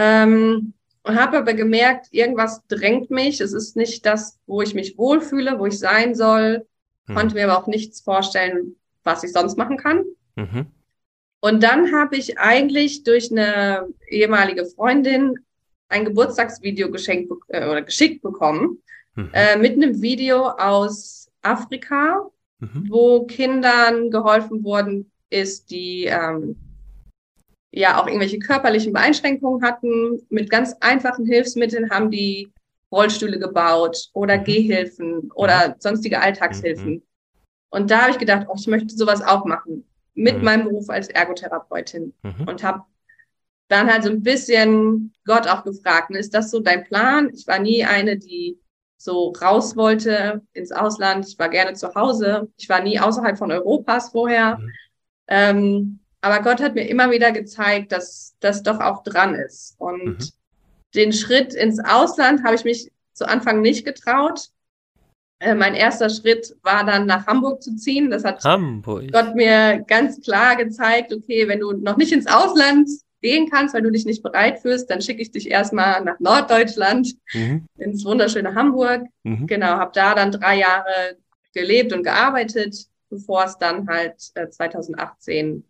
Ähm, 0.01 0.75
und 1.03 1.21
habe 1.21 1.39
aber 1.39 1.55
gemerkt, 1.55 2.07
irgendwas 2.13 2.65
drängt 2.69 3.11
mich. 3.11 3.41
Es 3.41 3.53
ist 3.53 3.77
nicht 3.77 4.07
das, 4.07 4.39
wo 4.47 4.63
ich 4.63 4.75
mich 4.75 4.97
wohlfühle, 4.97 5.59
wo 5.59 5.67
ich 5.67 5.79
sein 5.79 6.15
soll. 6.15 6.67
Mhm. 7.07 7.15
Konnte 7.15 7.35
mir 7.35 7.51
aber 7.51 7.61
auch 7.61 7.67
nichts 7.67 8.01
vorstellen, 8.01 8.77
was 9.03 9.25
ich 9.25 9.33
sonst 9.33 9.59
machen 9.59 9.77
kann. 9.77 10.05
Mhm. 10.37 10.67
Und 11.41 11.63
dann 11.65 11.93
habe 11.93 12.17
ich 12.17 12.39
eigentlich 12.39 13.03
durch 13.03 13.33
eine 13.33 13.89
ehemalige 14.09 14.67
Freundin 14.67 15.35
ein 15.89 16.05
Geburtstagsvideo 16.05 16.91
geschenkt 16.93 17.33
äh, 17.49 17.69
oder 17.69 17.83
geschickt 17.83 18.23
bekommen 18.23 18.81
mhm. 19.17 19.31
äh, 19.33 19.57
mit 19.57 19.73
einem 19.73 20.01
Video 20.01 20.49
aus 20.49 21.29
Afrika, 21.43 22.29
mhm. 22.61 22.87
wo 22.89 23.27
Kindern 23.27 24.11
geholfen 24.11 24.63
worden 24.63 25.11
ist, 25.31 25.71
die 25.71 26.05
ähm, 26.05 26.57
ja 27.79 28.01
auch 28.01 28.07
irgendwelche 28.07 28.39
körperlichen 28.39 28.93
Beeinschränkungen 28.93 29.63
hatten. 29.63 30.21
Mit 30.29 30.51
ganz 30.51 30.75
einfachen 30.81 31.27
Hilfsmitteln 31.27 31.91
haben 31.91 32.11
die 32.11 32.53
Rollstühle 32.91 33.39
gebaut 33.39 34.09
oder 34.13 34.39
mhm. 34.39 34.45
Gehhilfen 34.45 35.31
oder 35.35 35.69
mhm. 35.69 35.75
sonstige 35.79 36.21
Alltagshilfen. 36.21 36.95
Mhm. 36.95 37.03
Und 37.71 37.91
da 37.91 38.03
habe 38.03 38.11
ich 38.13 38.19
gedacht, 38.19 38.47
oh, 38.49 38.57
ich 38.59 38.67
möchte 38.67 38.97
sowas 38.97 39.23
auch 39.23 39.45
machen 39.45 39.85
mit 40.15 40.39
mhm. 40.39 40.45
meinem 40.45 40.65
Beruf 40.65 40.91
als 40.91 41.09
Ergotherapeutin 41.09 42.15
mhm. 42.23 42.49
und 42.49 42.63
habe 42.63 42.83
dann 43.69 43.93
halt 43.93 44.03
so 44.03 44.11
ein 44.11 44.23
bisschen 44.23 45.13
Gott 45.25 45.47
auch 45.47 45.63
gefragt, 45.63 46.11
ist 46.11 46.35
das 46.35 46.51
so 46.51 46.61
dein 46.61 46.85
Plan? 46.85 47.31
Ich 47.35 47.47
war 47.47 47.59
nie 47.59 47.85
eine, 47.85 48.17
die 48.17 48.59
so 48.97 49.33
raus 49.41 49.77
wollte 49.77 50.43
ins 50.55 50.73
Ausland. 50.73 51.29
Ich 51.29 51.39
war 51.39 51.51
gerne 51.51 51.75
zu 51.75 51.95
Hause. 51.95 52.51
Ich 52.57 52.69
war 52.69 52.81
nie 52.81 52.99
außerhalb 52.99 53.39
von 53.39 53.53
Europas 53.53 54.11
vorher. 54.11 54.59
Ähm, 55.29 56.01
aber 56.21 56.43
Gott 56.43 56.61
hat 56.61 56.75
mir 56.75 56.89
immer 56.89 57.11
wieder 57.11 57.33
gezeigt, 57.33 57.93
dass 57.93 58.35
das 58.41 58.63
doch 58.63 58.81
auch 58.81 59.03
dran 59.05 59.35
ist. 59.35 59.77
Und 59.79 60.19
mhm. 60.19 60.29
den 60.95 61.13
Schritt 61.13 61.55
ins 61.55 61.79
Ausland 61.79 62.45
habe 62.45 62.57
ich 62.57 62.65
mich 62.65 62.91
zu 63.13 63.29
Anfang 63.29 63.61
nicht 63.61 63.85
getraut. 63.85 64.49
Äh, 65.41 65.55
mein 65.55 65.75
erster 65.75 66.11
Schritt 66.11 66.57
war 66.63 66.85
dann 66.85 67.07
nach 67.07 67.27
Hamburg 67.27 67.63
zu 67.63 67.77
ziehen. 67.77 68.11
Das 68.11 68.25
hat 68.25 68.43
Hamburg. 68.45 69.13
Gott 69.13 69.37
mir 69.37 69.85
ganz 69.87 70.21
klar 70.21 70.57
gezeigt, 70.57 71.13
okay, 71.13 71.47
wenn 71.47 71.61
du 71.61 71.73
noch 71.73 71.97
nicht 71.97 72.13
ins 72.13 72.27
Ausland 72.27 72.89
gehen 73.21 73.49
kannst, 73.51 73.75
weil 73.75 73.83
du 73.83 73.91
dich 73.91 74.05
nicht 74.05 74.23
bereit 74.23 74.61
fühlst, 74.61 74.91
dann 74.91 75.01
schicke 75.01 75.23
ich 75.23 75.31
dich 75.31 75.51
erstmal 75.51 76.05
nach 76.05 76.21
Norddeutschland, 76.21 77.15
mhm. 77.33 77.67
ins 77.77 78.05
wunderschöne 78.05 78.55
Hamburg. 78.55 79.07
Mhm. 79.23 79.47
Genau, 79.47 79.67
habe 79.67 79.93
da 79.95 80.15
dann 80.15 80.33
drei 80.33 80.59
Jahre 80.59 81.17
gelebt 81.53 81.93
und 81.93 82.03
gearbeitet, 82.03 82.87
bevor 83.11 83.45
es 83.45 83.59
dann 83.59 83.89
halt 83.89 84.15
äh, 84.35 84.49
2018 84.49 85.65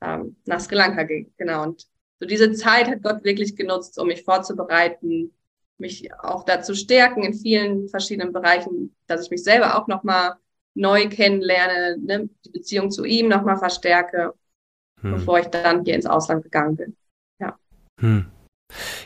ähm, 0.00 0.36
nach 0.46 0.60
Sri 0.60 0.74
Lanka 0.74 1.02
ging. 1.04 1.32
Genau. 1.36 1.62
Und 1.62 1.86
so 2.18 2.26
diese 2.26 2.52
Zeit 2.52 2.88
hat 2.88 3.02
Gott 3.02 3.24
wirklich 3.24 3.56
genutzt, 3.56 3.98
um 3.98 4.08
mich 4.08 4.24
vorzubereiten, 4.24 5.32
mich 5.78 6.12
auch 6.14 6.44
dazu 6.44 6.74
stärken 6.74 7.24
in 7.24 7.34
vielen 7.34 7.88
verschiedenen 7.88 8.32
Bereichen, 8.32 8.94
dass 9.06 9.24
ich 9.24 9.30
mich 9.30 9.42
selber 9.42 9.78
auch 9.78 9.88
nochmal 9.88 10.34
neu 10.74 11.08
kennenlerne, 11.08 11.96
ne, 11.98 12.28
die 12.44 12.50
Beziehung 12.50 12.90
zu 12.90 13.04
ihm 13.04 13.28
nochmal 13.28 13.56
verstärke, 13.56 14.34
hm. 15.00 15.12
bevor 15.12 15.40
ich 15.40 15.46
dann 15.46 15.84
hier 15.84 15.94
ins 15.94 16.06
Ausland 16.06 16.44
gegangen 16.44 16.76
bin. 16.76 16.96
Ja. 17.40 17.58
Hm. 17.98 18.26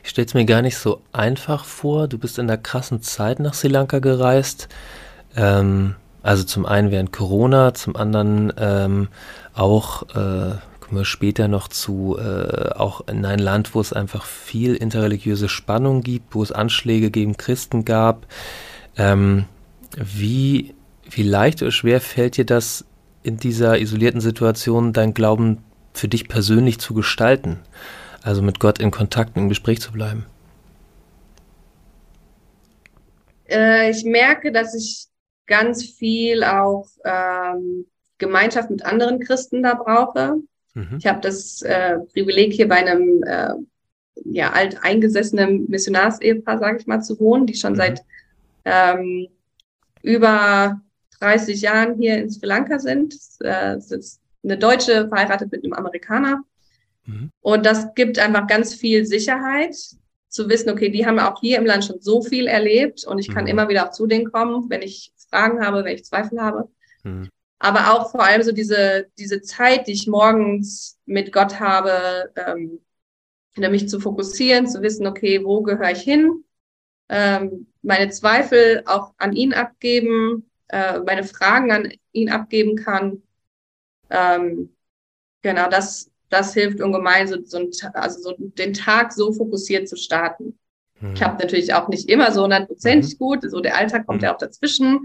Ich 0.03 0.11
stelle 0.11 0.27
es 0.27 0.35
mir 0.35 0.45
gar 0.45 0.61
nicht 0.61 0.77
so 0.77 1.01
einfach 1.13 1.65
vor. 1.65 2.09
Du 2.09 2.19
bist 2.19 2.39
in 2.39 2.49
der 2.49 2.59
krassen 2.59 3.01
Zeit 3.01 3.39
nach 3.39 3.55
Sri 3.55 3.69
Lanka 3.69 4.01
gereist. 4.01 4.69
Ähm, 5.37 5.97
also 6.23 6.45
zum 6.45 6.67
einen 6.67 6.91
während 6.91 7.13
Corona, 7.13 7.75
zum 7.75 7.97
anderen 7.97 8.53
ähm, 8.59 9.09
auch 9.55 10.03
äh, 10.15 10.57
kommen 10.85 11.01
wir 11.01 11.05
später 11.07 11.49
noch 11.49 11.69
zu, 11.69 12.19
äh, 12.19 12.73
auch 12.75 13.09
in 13.09 13.25
ein 13.25 13.39
Land, 13.39 13.75
wo 13.75 13.81
es 13.81 13.95
einfach 13.95 14.27
viel 14.27 14.75
interreligiöse 14.75 15.49
Spannung 15.49 16.03
gibt, 16.03 16.35
wo 16.35 16.43
es 16.43 16.53
Anschläge 16.53 17.11
gegen 17.11 17.39
Christen 17.39 17.87
gab. 17.87 18.27
Ähm, 18.97 19.47
wie, 19.97 20.75
wie 21.09 21.23
leicht 21.23 21.63
oder 21.63 21.71
schwer 21.71 22.03
fällt 22.03 22.37
dir 22.37 22.45
das 22.45 22.85
in 23.23 23.39
dieser 23.39 23.81
isolierten 23.81 24.21
Situation, 24.21 24.93
dein 24.93 25.15
Glauben 25.15 25.65
für 25.95 26.09
dich 26.09 26.29
persönlich 26.29 26.79
zu 26.79 26.93
gestalten? 26.93 27.61
Also 28.23 28.43
mit 28.43 28.61
Gott 28.61 28.79
in 28.79 28.91
Kontakt, 28.91 29.39
im 29.39 29.49
Gespräch 29.49 29.81
zu 29.81 29.91
bleiben? 29.91 30.27
Äh, 33.49 33.91
ich 33.91 34.05
merke, 34.05 34.53
dass 34.53 34.75
ich 34.75 35.07
ganz 35.47 35.83
viel 35.83 36.45
auch 36.45 36.87
ähm, 37.05 37.87
Gemeinschaft 38.19 38.69
mit 38.69 38.85
anderen 38.85 39.21
Christen 39.21 39.63
da 39.63 39.75
brauche. 39.75 40.37
Mhm. 40.75 40.99
Ich 40.99 41.07
habe 41.07 41.21
das 41.21 41.63
äh, 41.63 41.99
Privileg, 42.13 42.53
hier 42.53 42.69
bei 42.69 42.77
einem 42.77 43.23
äh, 43.23 43.55
ja, 44.25 44.53
alteingesessenen 44.53 45.69
Missionarsehepaar, 45.69 46.59
sage 46.59 46.79
ich 46.81 46.87
mal, 46.87 47.01
zu 47.01 47.19
wohnen, 47.19 47.47
die 47.47 47.55
schon 47.55 47.73
mhm. 47.73 47.77
seit 47.77 48.03
ähm, 48.65 49.29
über 50.03 50.81
30 51.21 51.61
Jahren 51.61 51.97
hier 51.97 52.19
in 52.19 52.31
Sri 52.31 52.47
Lanka 52.47 52.79
sind. 52.79 53.15
Äh, 53.41 53.75
es 53.75 53.91
ist 53.91 54.21
eine 54.43 54.59
Deutsche 54.59 55.09
verheiratet 55.09 55.51
mit 55.51 55.65
einem 55.65 55.73
Amerikaner. 55.73 56.43
Mhm. 57.07 57.31
Und 57.41 57.65
das 57.67 57.95
gibt 57.95 58.19
einfach 58.19 58.47
ganz 58.47 58.75
viel 58.75 59.07
Sicherheit, 59.07 59.77
zu 60.29 60.49
wissen, 60.49 60.71
okay, 60.71 60.91
die 60.91 61.07
haben 61.07 61.21
auch 61.21 61.41
hier 61.41 61.59
im 61.59 61.65
Land 61.65 61.85
schon 61.85 62.01
so 62.01 62.21
viel 62.21 62.49
erlebt 62.49 63.07
und 63.07 63.21
ich 63.21 63.29
kann 63.29 63.45
mhm. 63.45 63.51
immer 63.51 63.69
wieder 63.69 63.87
auch 63.87 63.93
zu 63.93 64.09
denen 64.09 64.33
kommen, 64.33 64.69
wenn 64.69 64.83
ich 64.83 65.13
Fragen 65.31 65.65
habe, 65.65 65.85
wenn 65.85 65.95
ich 65.95 66.05
Zweifel 66.05 66.41
habe. 66.41 66.69
Mhm 67.05 67.29
aber 67.59 67.93
auch 67.93 68.11
vor 68.11 68.25
allem 68.25 68.43
so 68.43 68.53
diese, 68.53 69.07
diese 69.19 69.41
Zeit, 69.43 69.87
die 69.87 69.93
ich 69.93 70.07
morgens 70.07 70.99
mit 71.07 71.33
Gott 71.33 71.61
habe, 71.61 72.33
ähm, 72.37 72.81
mich 73.57 73.89
zu 73.89 74.01
fokussieren, 74.01 74.67
zu 74.67 74.83
wissen, 74.83 75.07
okay, 75.07 75.45
wo 75.45 75.63
gehöre 75.63 75.93
ich 75.93 76.03
hin, 76.03 76.45
ähm, 77.09 77.67
meine 77.83 78.11
Zweifel 78.11 78.83
auch 78.87 79.13
an 79.19 79.35
ihn 79.35 79.55
abgeben, 79.55 80.51
äh, 80.69 80.99
meine 81.01 81.25
Fragen 81.25 81.71
an 81.71 81.93
ihn 82.13 82.31
abgeben 82.31 82.77
kann. 82.77 83.23
Ähm, 84.11 84.75
genau, 85.43 85.69
das, 85.69 86.11
das 86.31 86.55
hilft 86.55 86.81
ungemein, 86.81 87.29
so, 87.29 87.37
so, 87.45 87.59
ein, 87.59 87.71
also 87.93 88.21
so 88.21 88.35
den 88.39 88.75
Tag 88.75 89.13
so 89.13 89.33
fokussiert 89.33 89.89
zu 89.89 89.97
starten. 89.97 90.59
Mhm. 91.01 91.15
Ich 91.15 91.23
habe 91.23 91.41
natürlich 91.43 91.75
auch 91.75 91.89
nicht 91.89 92.09
immer 92.09 92.33
so 92.33 92.43
hundertprozentig 92.43 93.15
mhm. 93.15 93.19
gut, 93.19 93.51
so 93.51 93.61
der 93.61 93.77
Alltag 93.77 94.07
kommt 94.07 94.23
mhm. 94.23 94.25
ja 94.25 94.35
auch 94.35 94.39
dazwischen. 94.39 95.01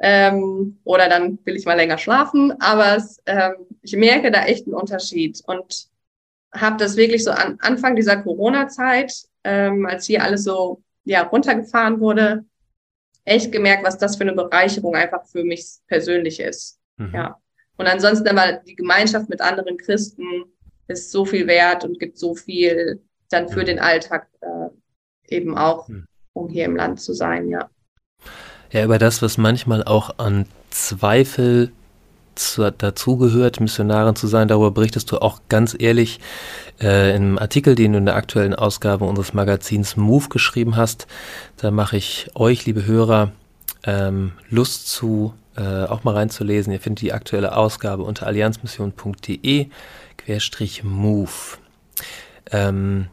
Ähm, 0.00 0.78
oder 0.84 1.08
dann 1.08 1.38
will 1.44 1.56
ich 1.56 1.66
mal 1.66 1.76
länger 1.76 1.98
schlafen. 1.98 2.52
Aber 2.60 2.96
es, 2.96 3.22
ähm, 3.26 3.54
ich 3.82 3.96
merke 3.96 4.30
da 4.30 4.44
echt 4.44 4.66
einen 4.66 4.74
Unterschied 4.74 5.40
und 5.46 5.88
habe 6.52 6.76
das 6.76 6.96
wirklich 6.96 7.24
so 7.24 7.30
an 7.30 7.58
Anfang 7.60 7.96
dieser 7.96 8.16
Corona-Zeit, 8.22 9.12
ähm, 9.44 9.86
als 9.86 10.06
hier 10.06 10.22
alles 10.22 10.44
so 10.44 10.82
ja 11.04 11.22
runtergefahren 11.22 12.00
wurde, 12.00 12.44
echt 13.24 13.52
gemerkt, 13.52 13.84
was 13.84 13.98
das 13.98 14.16
für 14.16 14.22
eine 14.22 14.34
Bereicherung 14.34 14.94
einfach 14.94 15.26
für 15.26 15.44
mich 15.44 15.66
persönlich 15.86 16.40
ist. 16.40 16.78
Mhm. 16.96 17.12
Ja. 17.14 17.40
Und 17.76 17.86
ansonsten 17.86 18.28
aber 18.28 18.60
die 18.66 18.76
Gemeinschaft 18.76 19.28
mit 19.28 19.40
anderen 19.40 19.76
Christen 19.76 20.44
ist 20.86 21.10
so 21.10 21.24
viel 21.24 21.46
wert 21.46 21.84
und 21.84 21.98
gibt 21.98 22.18
so 22.18 22.34
viel 22.34 23.02
dann 23.30 23.48
für 23.48 23.62
mhm. 23.62 23.66
den 23.66 23.78
Alltag 23.78 24.28
äh, 24.40 25.34
eben 25.34 25.56
auch, 25.56 25.88
mhm. 25.88 26.06
um 26.34 26.48
hier 26.48 26.66
im 26.66 26.76
Land 26.76 27.00
zu 27.00 27.12
sein, 27.14 27.48
ja. 27.48 27.68
Ja, 28.72 28.84
über 28.84 28.98
das, 28.98 29.22
was 29.22 29.38
manchmal 29.38 29.84
auch 29.84 30.18
an 30.18 30.46
Zweifel 30.70 31.72
zu, 32.34 32.70
dazugehört, 32.72 33.60
Missionarin 33.60 34.16
zu 34.16 34.26
sein. 34.26 34.48
Darüber 34.48 34.70
berichtest 34.70 35.10
du 35.12 35.18
auch 35.18 35.40
ganz 35.48 35.76
ehrlich 35.78 36.20
äh, 36.80 37.14
im 37.14 37.38
Artikel, 37.38 37.74
den 37.74 37.92
du 37.92 37.98
in 37.98 38.06
der 38.06 38.16
aktuellen 38.16 38.54
Ausgabe 38.54 39.04
unseres 39.04 39.34
Magazins 39.34 39.96
Move 39.96 40.28
geschrieben 40.28 40.76
hast. 40.76 41.06
Da 41.56 41.70
mache 41.70 41.96
ich 41.96 42.30
euch, 42.34 42.66
liebe 42.66 42.86
Hörer, 42.86 43.32
ähm, 43.84 44.32
Lust 44.48 44.88
zu, 44.88 45.34
äh, 45.56 45.84
auch 45.84 46.04
mal 46.04 46.14
reinzulesen. 46.14 46.72
Ihr 46.72 46.80
findet 46.80 47.02
die 47.02 47.12
aktuelle 47.12 47.56
Ausgabe 47.56 48.02
unter 48.02 48.26
allianzmission.de 48.26 49.68
querstrich 50.16 50.84
move. 50.84 51.58
Ähm, 52.50 53.08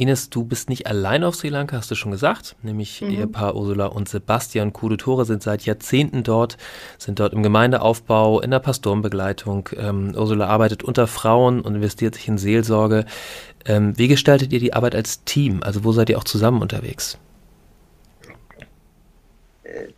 Ines, 0.00 0.30
du 0.30 0.44
bist 0.44 0.70
nicht 0.70 0.86
allein 0.86 1.24
auf 1.24 1.34
Sri 1.34 1.50
Lanka, 1.50 1.76
hast 1.76 1.90
du 1.90 1.94
schon 1.94 2.10
gesagt. 2.10 2.56
Nämlich 2.62 3.02
mhm. 3.02 3.10
Ehepaar 3.10 3.54
Ursula 3.54 3.86
und 3.86 4.08
Sebastian 4.08 4.72
Kudetore 4.72 5.26
sind 5.26 5.42
seit 5.42 5.66
Jahrzehnten 5.66 6.22
dort, 6.22 6.56
sind 6.98 7.20
dort 7.20 7.34
im 7.34 7.42
Gemeindeaufbau, 7.42 8.40
in 8.40 8.50
der 8.50 8.60
Pastorenbegleitung. 8.60 9.68
Ähm, 9.76 10.14
Ursula 10.16 10.46
arbeitet 10.46 10.82
unter 10.82 11.06
Frauen 11.06 11.60
und 11.60 11.74
investiert 11.74 12.14
sich 12.14 12.28
in 12.28 12.38
Seelsorge. 12.38 13.04
Ähm, 13.66 13.92
wie 13.98 14.08
gestaltet 14.08 14.52
ihr 14.54 14.58
die 14.58 14.72
Arbeit 14.72 14.94
als 14.94 15.22
Team? 15.24 15.62
Also 15.62 15.84
wo 15.84 15.92
seid 15.92 16.08
ihr 16.08 16.16
auch 16.16 16.24
zusammen 16.24 16.62
unterwegs? 16.62 17.18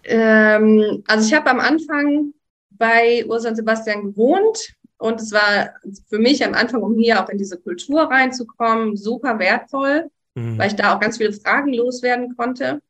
Ähm, 0.04 1.04
also 1.06 1.26
ich 1.26 1.32
habe 1.32 1.48
am 1.48 1.60
Anfang 1.60 2.32
bei 2.72 3.24
Ursula 3.28 3.50
und 3.50 3.56
Sebastian 3.56 4.02
gewohnt 4.02 4.74
und 5.02 5.20
es 5.20 5.32
war 5.32 5.74
für 6.08 6.20
mich 6.20 6.44
am 6.44 6.54
Anfang, 6.54 6.80
um 6.80 6.96
hier 6.96 7.20
auch 7.20 7.28
in 7.28 7.36
diese 7.36 7.58
Kultur 7.58 8.02
reinzukommen, 8.02 8.96
super 8.96 9.40
wertvoll, 9.40 10.10
mhm. 10.36 10.56
weil 10.56 10.68
ich 10.68 10.76
da 10.76 10.94
auch 10.94 11.00
ganz 11.00 11.16
viele 11.16 11.32
Fragen 11.32 11.74
loswerden 11.74 12.36
konnte. 12.36 12.80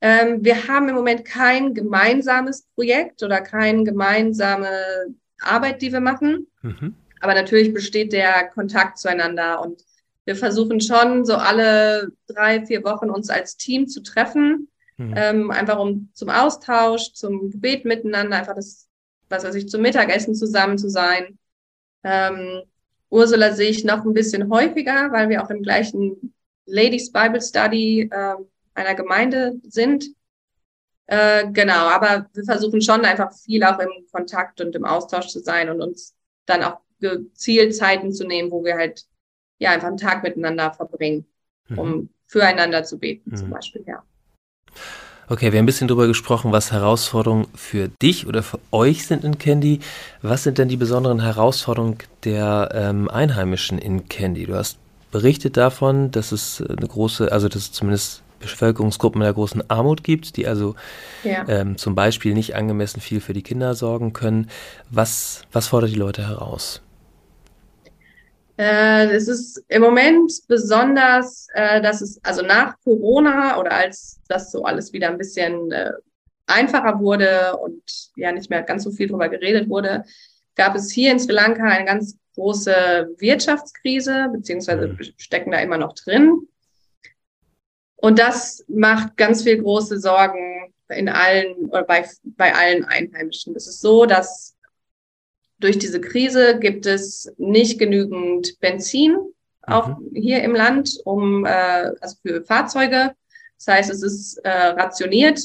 Ähm, 0.00 0.44
wir 0.44 0.66
haben 0.66 0.88
im 0.88 0.96
Moment 0.96 1.24
kein 1.24 1.74
gemeinsames 1.74 2.66
Projekt 2.74 3.22
oder 3.22 3.40
keine 3.40 3.84
gemeinsame 3.84 4.68
Arbeit, 5.40 5.80
die 5.80 5.92
wir 5.92 6.00
machen. 6.00 6.48
Mhm. 6.62 6.96
Aber 7.20 7.34
natürlich 7.34 7.72
besteht 7.72 8.12
der 8.12 8.48
Kontakt 8.48 8.98
zueinander 8.98 9.62
und 9.62 9.84
wir 10.24 10.34
versuchen 10.34 10.80
schon 10.80 11.24
so 11.24 11.36
alle 11.36 12.10
drei, 12.26 12.66
vier 12.66 12.82
Wochen 12.82 13.10
uns 13.10 13.30
als 13.30 13.56
Team 13.56 13.86
zu 13.86 14.02
treffen, 14.02 14.68
mhm. 14.96 15.14
ähm, 15.16 15.50
einfach 15.52 15.78
um 15.78 16.10
zum 16.14 16.30
Austausch, 16.30 17.12
zum 17.12 17.50
Gebet 17.52 17.84
miteinander, 17.84 18.38
einfach 18.38 18.56
das 18.56 18.87
was 19.28 19.44
weiß 19.44 19.54
ich, 19.54 19.68
zum 19.68 19.82
Mittagessen 19.82 20.34
zusammen 20.34 20.78
zu 20.78 20.88
sein. 20.88 21.38
Ähm, 22.04 22.62
Ursula 23.10 23.52
sehe 23.52 23.70
ich 23.70 23.84
noch 23.84 24.04
ein 24.04 24.14
bisschen 24.14 24.50
häufiger, 24.50 25.10
weil 25.12 25.28
wir 25.28 25.42
auch 25.42 25.50
im 25.50 25.62
gleichen 25.62 26.34
Ladies 26.66 27.12
Bible 27.12 27.40
Study 27.40 28.08
äh, 28.10 28.34
einer 28.74 28.94
Gemeinde 28.94 29.54
sind. 29.62 30.04
Äh, 31.06 31.50
genau, 31.52 31.88
aber 31.88 32.28
wir 32.34 32.44
versuchen 32.44 32.82
schon 32.82 33.04
einfach 33.04 33.32
viel 33.32 33.64
auch 33.64 33.78
im 33.78 33.90
Kontakt 34.12 34.60
und 34.60 34.74
im 34.74 34.84
Austausch 34.84 35.28
zu 35.28 35.40
sein 35.40 35.70
und 35.70 35.80
uns 35.80 36.14
dann 36.44 36.62
auch 36.62 36.80
gezielt 37.00 37.74
Zeiten 37.74 38.12
zu 38.12 38.26
nehmen, 38.26 38.50
wo 38.50 38.62
wir 38.64 38.76
halt 38.76 39.04
ja 39.58 39.70
einfach 39.70 39.88
einen 39.88 39.96
Tag 39.96 40.22
miteinander 40.22 40.72
verbringen, 40.72 41.26
um 41.76 41.90
mhm. 41.90 42.08
füreinander 42.26 42.84
zu 42.84 42.98
beten, 42.98 43.30
mhm. 43.30 43.36
zum 43.36 43.50
Beispiel, 43.50 43.84
ja. 43.86 44.02
Okay, 45.30 45.52
wir 45.52 45.58
haben 45.58 45.64
ein 45.64 45.66
bisschen 45.66 45.88
darüber 45.88 46.06
gesprochen, 46.06 46.52
was 46.52 46.72
Herausforderungen 46.72 47.48
für 47.54 47.88
dich 47.88 48.26
oder 48.26 48.42
für 48.42 48.58
euch 48.72 49.06
sind 49.06 49.24
in 49.24 49.36
Candy. 49.36 49.80
Was 50.22 50.44
sind 50.44 50.56
denn 50.56 50.68
die 50.68 50.78
besonderen 50.78 51.20
Herausforderungen 51.20 51.98
der 52.24 52.70
ähm, 52.72 53.10
Einheimischen 53.10 53.76
in 53.76 54.08
Candy? 54.08 54.46
Du 54.46 54.54
hast 54.54 54.78
berichtet 55.12 55.58
davon, 55.58 56.10
dass 56.10 56.32
es 56.32 56.64
eine 56.66 56.86
große, 56.86 57.30
also 57.30 57.48
dass 57.48 57.62
es 57.62 57.72
zumindest 57.72 58.22
Bevölkerungsgruppen 58.40 59.18
mit 59.18 59.26
einer 59.26 59.34
großen 59.34 59.68
Armut 59.68 60.02
gibt, 60.02 60.38
die 60.38 60.46
also 60.46 60.76
ja. 61.24 61.46
ähm, 61.46 61.76
zum 61.76 61.94
Beispiel 61.94 62.32
nicht 62.32 62.54
angemessen 62.56 63.02
viel 63.02 63.20
für 63.20 63.34
die 63.34 63.42
Kinder 63.42 63.74
sorgen 63.74 64.14
können. 64.14 64.48
Was, 64.88 65.42
was 65.52 65.66
fordert 65.66 65.90
die 65.90 65.96
Leute 65.96 66.26
heraus? 66.26 66.80
Äh, 68.58 69.06
es 69.14 69.28
ist 69.28 69.64
im 69.68 69.82
Moment 69.82 70.32
besonders, 70.48 71.46
äh, 71.54 71.80
dass 71.80 72.00
es 72.00 72.18
also 72.24 72.42
nach 72.42 72.78
Corona 72.80 73.58
oder 73.60 73.72
als 73.72 74.20
das 74.28 74.50
so 74.50 74.64
alles 74.64 74.92
wieder 74.92 75.08
ein 75.08 75.18
bisschen 75.18 75.70
äh, 75.70 75.92
einfacher 76.46 76.98
wurde 76.98 77.56
und 77.56 77.82
ja 78.16 78.32
nicht 78.32 78.50
mehr 78.50 78.62
ganz 78.62 78.82
so 78.82 78.90
viel 78.90 79.06
drüber 79.06 79.28
geredet 79.28 79.68
wurde, 79.68 80.04
gab 80.56 80.74
es 80.74 80.90
hier 80.90 81.12
in 81.12 81.20
Sri 81.20 81.32
Lanka 81.32 81.62
eine 81.62 81.84
ganz 81.84 82.18
große 82.34 83.14
Wirtschaftskrise, 83.18 84.28
beziehungsweise 84.32 84.88
mhm. 84.88 84.98
stecken 85.16 85.52
da 85.52 85.60
immer 85.60 85.78
noch 85.78 85.94
drin. 85.94 86.48
Und 87.94 88.18
das 88.18 88.64
macht 88.66 89.16
ganz 89.16 89.44
viel 89.44 89.62
große 89.62 90.00
Sorgen 90.00 90.72
in 90.88 91.08
allen 91.08 91.54
oder 91.66 91.84
bei, 91.84 92.08
bei 92.24 92.54
allen 92.54 92.84
Einheimischen. 92.84 93.54
Es 93.54 93.68
ist 93.68 93.80
so, 93.80 94.04
dass 94.04 94.56
durch 95.58 95.78
diese 95.78 96.00
Krise 96.00 96.58
gibt 96.58 96.86
es 96.86 97.32
nicht 97.36 97.78
genügend 97.78 98.58
Benzin 98.60 99.12
mhm. 99.12 99.28
auch 99.66 99.96
hier 100.14 100.42
im 100.42 100.54
Land, 100.54 100.98
um 101.04 101.44
äh, 101.44 101.92
also 102.00 102.16
für 102.22 102.44
Fahrzeuge. 102.44 103.12
Das 103.56 103.74
heißt, 103.74 103.90
es 103.90 104.02
ist 104.02 104.38
äh, 104.38 104.50
rationiert. 104.50 105.40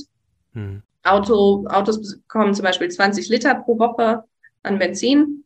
Mhm. 0.54 0.84
Auto, 1.04 1.65
Autos 1.67 2.17
bekommen 2.17 2.54
zum 2.54 2.63
Beispiel 2.63 2.89
20 2.89 3.28
Liter 3.30 3.56
pro 3.56 3.78
Woche 3.78 4.23
an 4.62 4.80
Benzin. 4.80 5.43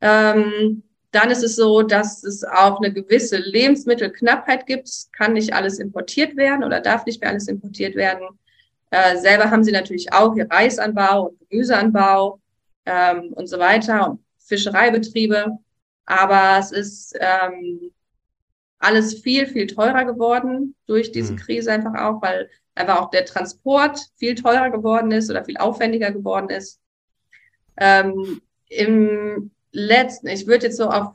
Ähm, 0.00 0.82
dann 1.10 1.30
ist 1.30 1.44
es 1.44 1.56
so, 1.56 1.82
dass 1.82 2.24
es 2.24 2.44
auch 2.44 2.80
eine 2.80 2.92
gewisse 2.92 3.38
Lebensmittelknappheit 3.38 4.66
gibt. 4.66 4.88
Es 4.88 5.10
kann 5.12 5.32
nicht 5.32 5.54
alles 5.54 5.78
importiert 5.78 6.36
werden 6.36 6.64
oder 6.64 6.80
darf 6.80 7.06
nicht 7.06 7.20
mehr 7.20 7.30
alles 7.30 7.48
importiert 7.48 7.94
werden. 7.94 8.26
Äh, 8.90 9.16
selber 9.18 9.50
haben 9.50 9.64
sie 9.64 9.72
natürlich 9.72 10.12
auch 10.12 10.34
ihr 10.36 10.50
Reisanbau 10.50 11.28
und 11.28 11.48
Gemüseanbau 11.48 12.40
ähm, 12.86 13.32
und 13.34 13.46
so 13.48 13.58
weiter 13.58 14.10
und 14.10 14.20
Fischereibetriebe. 14.38 15.58
Aber 16.06 16.58
es 16.58 16.70
ist 16.70 17.16
ähm, 17.18 17.92
alles 18.78 19.20
viel, 19.22 19.46
viel 19.46 19.66
teurer 19.66 20.04
geworden 20.04 20.74
durch 20.86 21.12
diese 21.12 21.32
mhm. 21.32 21.38
Krise 21.38 21.72
einfach 21.72 21.94
auch, 21.94 22.20
weil 22.22 22.50
einfach 22.74 23.00
auch 23.00 23.10
der 23.10 23.24
Transport 23.24 24.00
viel 24.16 24.34
teurer 24.34 24.70
geworden 24.70 25.10
ist 25.12 25.30
oder 25.30 25.44
viel 25.44 25.56
aufwendiger 25.56 26.10
geworden 26.10 26.50
ist. 26.50 26.80
Ähm, 27.76 28.42
Im 28.68 29.50
letzten, 29.72 30.28
ich 30.28 30.46
würde 30.46 30.66
jetzt 30.66 30.76
so 30.76 30.90
auf 30.90 31.14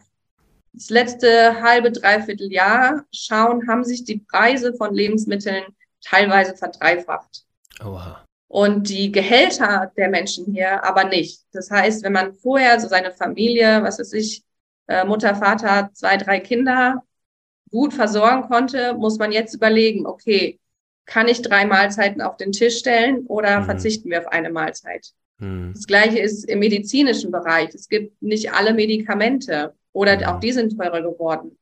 das 0.73 0.89
letzte 0.89 1.61
halbe, 1.61 1.91
dreiviertel 1.91 2.51
Jahr 2.51 3.05
schauen, 3.13 3.67
haben 3.67 3.83
sich 3.83 4.03
die 4.03 4.19
Preise 4.19 4.73
von 4.73 4.93
Lebensmitteln 4.93 5.63
teilweise 6.01 6.55
verdreifacht. 6.55 7.45
Oha 7.83 8.23
und 8.49 8.89
die 8.89 9.11
Gehälter 9.11 9.91
der 9.95 10.09
Menschen 10.09 10.51
hier 10.51 10.83
aber 10.83 11.05
nicht. 11.05 11.41
Das 11.53 11.69
heißt, 11.69 12.03
wenn 12.03 12.13
man 12.13 12.33
vorher 12.33 12.79
so 12.79 12.87
seine 12.87 13.11
Familie, 13.11 13.83
was 13.83 13.99
weiß 13.99 14.11
ich, 14.13 14.43
äh, 14.87 15.05
Mutter, 15.05 15.35
Vater, 15.35 15.91
zwei, 15.93 16.17
drei 16.17 16.39
Kinder 16.39 17.03
gut 17.69 17.93
versorgen 17.93 18.49
konnte, 18.49 18.95
muss 18.95 19.19
man 19.19 19.31
jetzt 19.31 19.53
überlegen, 19.53 20.07
okay, 20.07 20.59
kann 21.05 21.27
ich 21.27 21.43
drei 21.43 21.65
Mahlzeiten 21.65 22.21
auf 22.21 22.37
den 22.37 22.51
Tisch 22.51 22.79
stellen 22.79 23.27
oder 23.27 23.61
mhm. 23.61 23.65
verzichten 23.65 24.09
wir 24.09 24.19
auf 24.19 24.27
eine 24.27 24.49
Mahlzeit? 24.49 25.11
Mhm. 25.37 25.73
Das 25.75 25.85
gleiche 25.85 26.17
ist 26.17 26.49
im 26.49 26.57
medizinischen 26.57 27.29
Bereich. 27.29 27.69
Es 27.75 27.87
gibt 27.87 28.19
nicht 28.19 28.51
alle 28.51 28.73
Medikamente 28.73 29.75
oder 29.93 30.17
mhm. 30.17 30.23
auch 30.23 30.39
die 30.39 30.53
sind 30.53 30.75
teurer 30.75 31.03
geworden. 31.03 31.55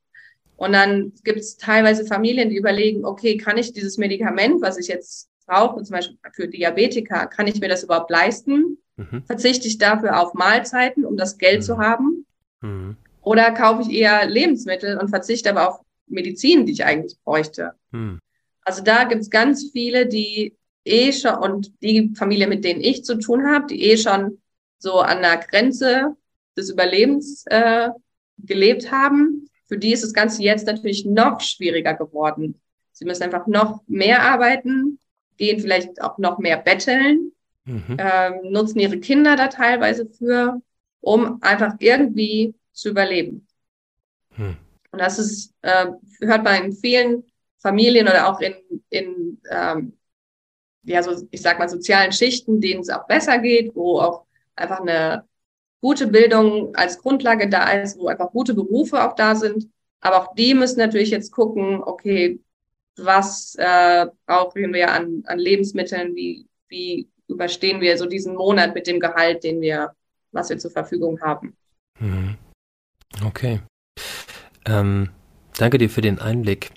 Und 0.55 0.71
dann 0.71 1.11
gibt 1.25 1.39
es 1.39 1.57
teilweise 1.57 2.05
Familien, 2.05 2.49
die 2.49 2.55
überlegen, 2.55 3.03
okay, 3.05 3.35
kann 3.35 3.57
ich 3.57 3.73
dieses 3.73 3.97
Medikament, 3.97 4.61
was 4.61 4.77
ich 4.77 4.87
jetzt 4.87 5.29
brauche, 5.47 5.81
zum 5.81 5.95
Beispiel 5.95 6.17
für 6.33 6.47
Diabetiker, 6.47 7.25
kann 7.25 7.47
ich 7.47 7.59
mir 7.59 7.69
das 7.69 7.83
überhaupt 7.83 8.11
leisten? 8.11 8.77
Mhm. 8.97 9.23
Verzichte 9.25 9.67
ich 9.67 9.77
dafür 9.77 10.21
auf 10.21 10.33
Mahlzeiten, 10.33 11.05
um 11.05 11.17
das 11.17 11.37
Geld 11.37 11.61
mhm. 11.61 11.63
zu 11.63 11.77
haben? 11.79 12.25
Mhm. 12.61 12.97
Oder 13.21 13.51
kaufe 13.51 13.83
ich 13.83 13.97
eher 13.97 14.27
Lebensmittel 14.27 14.97
und 14.97 15.09
verzichte 15.09 15.49
aber 15.49 15.69
auf 15.69 15.79
Medizin, 16.07 16.65
die 16.65 16.73
ich 16.73 16.85
eigentlich 16.85 17.17
bräuchte? 17.23 17.73
Mhm. 17.91 18.19
Also 18.61 18.83
da 18.83 19.05
gibt 19.05 19.21
es 19.21 19.29
ganz 19.29 19.71
viele, 19.71 20.05
die 20.05 20.55
eh 20.85 21.11
schon, 21.11 21.35
und 21.35 21.71
die 21.81 22.13
Familie, 22.15 22.47
mit 22.47 22.63
denen 22.63 22.81
ich 22.81 23.03
zu 23.03 23.17
tun 23.17 23.47
habe, 23.47 23.67
die 23.67 23.83
eh 23.83 23.97
schon 23.97 24.41
so 24.77 24.99
an 24.99 25.21
der 25.21 25.37
Grenze 25.37 26.15
des 26.55 26.69
Überlebens 26.69 27.45
äh, 27.47 27.89
gelebt 28.37 28.91
haben. 28.91 29.49
Für 29.67 29.77
die 29.77 29.91
ist 29.91 30.03
das 30.03 30.13
Ganze 30.13 30.43
jetzt 30.43 30.67
natürlich 30.67 31.05
noch 31.05 31.41
schwieriger 31.41 31.93
geworden. 31.93 32.59
Sie 32.91 33.05
müssen 33.05 33.23
einfach 33.23 33.47
noch 33.47 33.81
mehr 33.87 34.21
arbeiten, 34.23 34.99
gehen 35.37 35.59
vielleicht 35.59 36.01
auch 36.01 36.17
noch 36.17 36.39
mehr 36.39 36.57
betteln, 36.57 37.31
mhm. 37.65 37.97
ähm, 37.97 38.33
nutzen 38.51 38.79
ihre 38.79 38.99
Kinder 38.99 39.35
da 39.35 39.47
teilweise 39.47 40.05
für, 40.05 40.61
um 41.01 41.41
einfach 41.41 41.75
irgendwie 41.79 42.55
zu 42.73 42.89
überleben. 42.89 43.47
Mhm. 44.35 44.57
Und 44.91 44.99
das 44.99 45.19
ist, 45.19 45.53
äh, 45.61 45.87
hört 46.21 46.43
man 46.43 46.65
in 46.65 46.73
vielen 46.73 47.23
Familien 47.57 48.07
oder 48.07 48.29
auch 48.29 48.39
in, 48.39 48.55
in 48.89 49.41
ähm, 49.49 49.93
ja, 50.83 51.03
so, 51.03 51.27
ich 51.31 51.41
sag 51.41 51.59
mal, 51.59 51.67
sozialen 51.67 52.11
Schichten, 52.11 52.61
denen 52.61 52.81
es 52.81 52.89
auch 52.89 53.05
besser 53.07 53.39
geht, 53.39 53.75
wo 53.75 53.99
auch 53.99 54.25
einfach 54.55 54.79
eine 54.79 55.25
gute 55.81 56.07
Bildung 56.07 56.75
als 56.75 56.97
Grundlage 56.97 57.49
da 57.49 57.71
ist, 57.71 57.99
wo 57.99 58.07
einfach 58.07 58.31
gute 58.31 58.53
Berufe 58.53 59.03
auch 59.03 59.13
da 59.15 59.35
sind. 59.35 59.69
Aber 59.99 60.21
auch 60.21 60.35
die 60.35 60.53
müssen 60.53 60.79
natürlich 60.79 61.09
jetzt 61.09 61.31
gucken, 61.31 61.83
okay, 61.83 62.39
was 62.97 63.55
äh, 63.57 64.07
brauchen 64.25 64.73
wir 64.73 64.91
an, 64.91 65.23
an 65.25 65.39
Lebensmitteln, 65.39 66.15
wie, 66.15 66.47
wie 66.67 67.07
überstehen 67.27 67.81
wir 67.81 67.97
so 67.97 68.05
diesen 68.05 68.35
Monat 68.35 68.73
mit 68.73 68.87
dem 68.87 68.99
Gehalt, 68.99 69.43
den 69.43 69.61
wir 69.61 69.93
was 70.31 70.49
wir 70.49 70.57
zur 70.57 70.71
Verfügung 70.71 71.19
haben. 71.21 71.55
Mhm. 71.99 72.35
Okay. 73.25 73.59
Ähm, 74.65 75.09
danke 75.57 75.77
dir 75.77 75.89
für 75.89 76.01
den 76.01 76.19
Einblick. 76.19 76.71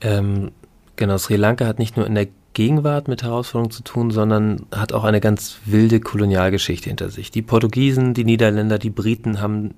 Ähm, 0.00 0.52
genau, 0.96 1.18
Sri 1.18 1.36
Lanka 1.36 1.66
hat 1.66 1.78
nicht 1.78 1.96
nur 1.96 2.06
in 2.06 2.14
der 2.14 2.28
Gegenwart 2.52 3.08
mit 3.08 3.22
Herausforderungen 3.22 3.70
zu 3.70 3.82
tun, 3.82 4.10
sondern 4.10 4.66
hat 4.74 4.92
auch 4.92 5.04
eine 5.04 5.20
ganz 5.20 5.60
wilde 5.64 6.00
Kolonialgeschichte 6.00 6.88
hinter 6.88 7.10
sich. 7.10 7.30
Die 7.30 7.42
Portugiesen, 7.42 8.14
die 8.14 8.24
Niederländer, 8.24 8.78
die 8.78 8.90
Briten 8.90 9.40
haben 9.40 9.74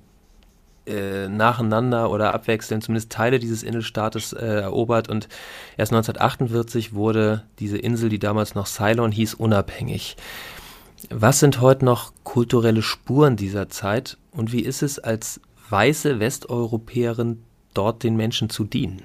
äh, 0.89 1.29
nacheinander 1.29 2.11
oder 2.11 2.33
abwechselnd 2.33 2.83
zumindest 2.83 3.11
Teile 3.11 3.39
dieses 3.39 3.63
Inselstaates 3.63 4.33
äh, 4.33 4.45
erobert 4.45 5.09
und 5.09 5.29
erst 5.77 5.93
1948 5.93 6.93
wurde 6.93 7.43
diese 7.59 7.77
Insel, 7.77 8.09
die 8.09 8.19
damals 8.19 8.55
noch 8.55 8.67
Ceylon 8.67 9.11
hieß, 9.11 9.35
unabhängig. 9.35 10.17
Was 11.09 11.39
sind 11.39 11.61
heute 11.61 11.85
noch 11.85 12.11
kulturelle 12.23 12.81
Spuren 12.81 13.35
dieser 13.37 13.69
Zeit 13.69 14.17
und 14.31 14.51
wie 14.51 14.61
ist 14.61 14.81
es 14.81 14.99
als 14.99 15.39
weiße 15.69 16.19
Westeuropäerin 16.19 17.43
dort 17.73 18.03
den 18.03 18.17
Menschen 18.17 18.49
zu 18.49 18.65
dienen? 18.65 19.03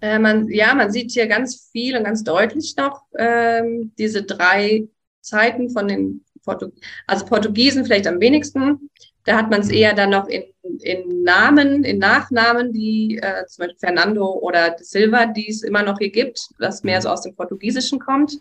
Äh, 0.00 0.18
man, 0.18 0.48
ja, 0.48 0.74
man 0.74 0.90
sieht 0.90 1.12
hier 1.12 1.28
ganz 1.28 1.68
viel 1.70 1.96
und 1.96 2.04
ganz 2.04 2.24
deutlich 2.24 2.74
noch 2.76 3.02
ähm, 3.16 3.92
diese 3.96 4.24
drei 4.24 4.88
Zeiten 5.20 5.70
von 5.70 5.86
den 5.86 6.24
Portug 6.44 6.72
also 7.06 7.24
Portugiesen 7.24 7.84
vielleicht 7.84 8.06
am 8.06 8.20
wenigsten. 8.20 8.90
Da 9.24 9.36
hat 9.36 9.50
man 9.50 9.60
es 9.60 9.68
mhm. 9.68 9.74
eher 9.74 9.94
dann 9.94 10.10
noch 10.10 10.28
in, 10.28 10.44
in 10.80 11.22
Namen, 11.22 11.84
in 11.84 11.98
Nachnamen, 11.98 12.72
die 12.72 13.18
äh, 13.22 13.46
zum 13.46 13.64
Beispiel 13.64 13.78
Fernando 13.78 14.26
oder 14.26 14.76
Silva, 14.78 15.26
die 15.26 15.48
es 15.48 15.62
immer 15.62 15.82
noch 15.82 15.98
hier 15.98 16.10
gibt, 16.10 16.48
das 16.58 16.82
mehr 16.82 16.98
mhm. 16.98 17.02
so 17.02 17.08
aus 17.10 17.22
dem 17.22 17.34
Portugiesischen 17.34 17.98
kommt. 17.98 18.40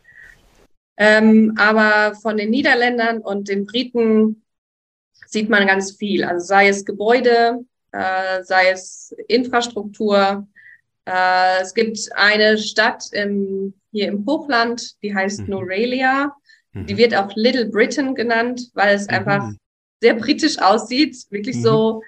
Ähm, 0.97 1.55
aber 1.57 2.15
von 2.15 2.37
den 2.37 2.49
Niederländern 2.49 3.19
und 3.19 3.49
den 3.49 3.65
Briten 3.65 4.43
sieht 5.27 5.49
man 5.49 5.65
ganz 5.65 5.93
viel. 5.93 6.23
Also 6.23 6.45
sei 6.45 6.67
es 6.67 6.85
Gebäude, 6.85 7.65
äh, 7.91 8.43
sei 8.43 8.69
es 8.69 9.15
Infrastruktur. 9.27 10.47
Äh, 11.05 11.61
es 11.61 11.73
gibt 11.73 11.97
eine 12.15 12.57
Stadt 12.57 13.05
im, 13.13 13.73
hier 13.91 14.09
im 14.09 14.25
Hochland, 14.25 15.01
die 15.01 15.15
heißt 15.15 15.41
mhm. 15.41 15.49
Norelia. 15.49 16.35
Mhm. 16.73 16.85
Die 16.85 16.97
wird 16.97 17.15
auch 17.15 17.31
Little 17.35 17.65
Britain 17.65 18.13
genannt, 18.13 18.69
weil 18.73 18.95
es 18.95 19.07
mhm. 19.07 19.13
Sehr 20.01 20.15
britisch 20.15 20.59
aussieht. 20.59 21.15
Wirklich 21.29 21.57
mhm. 21.57 21.61
so 21.61 22.03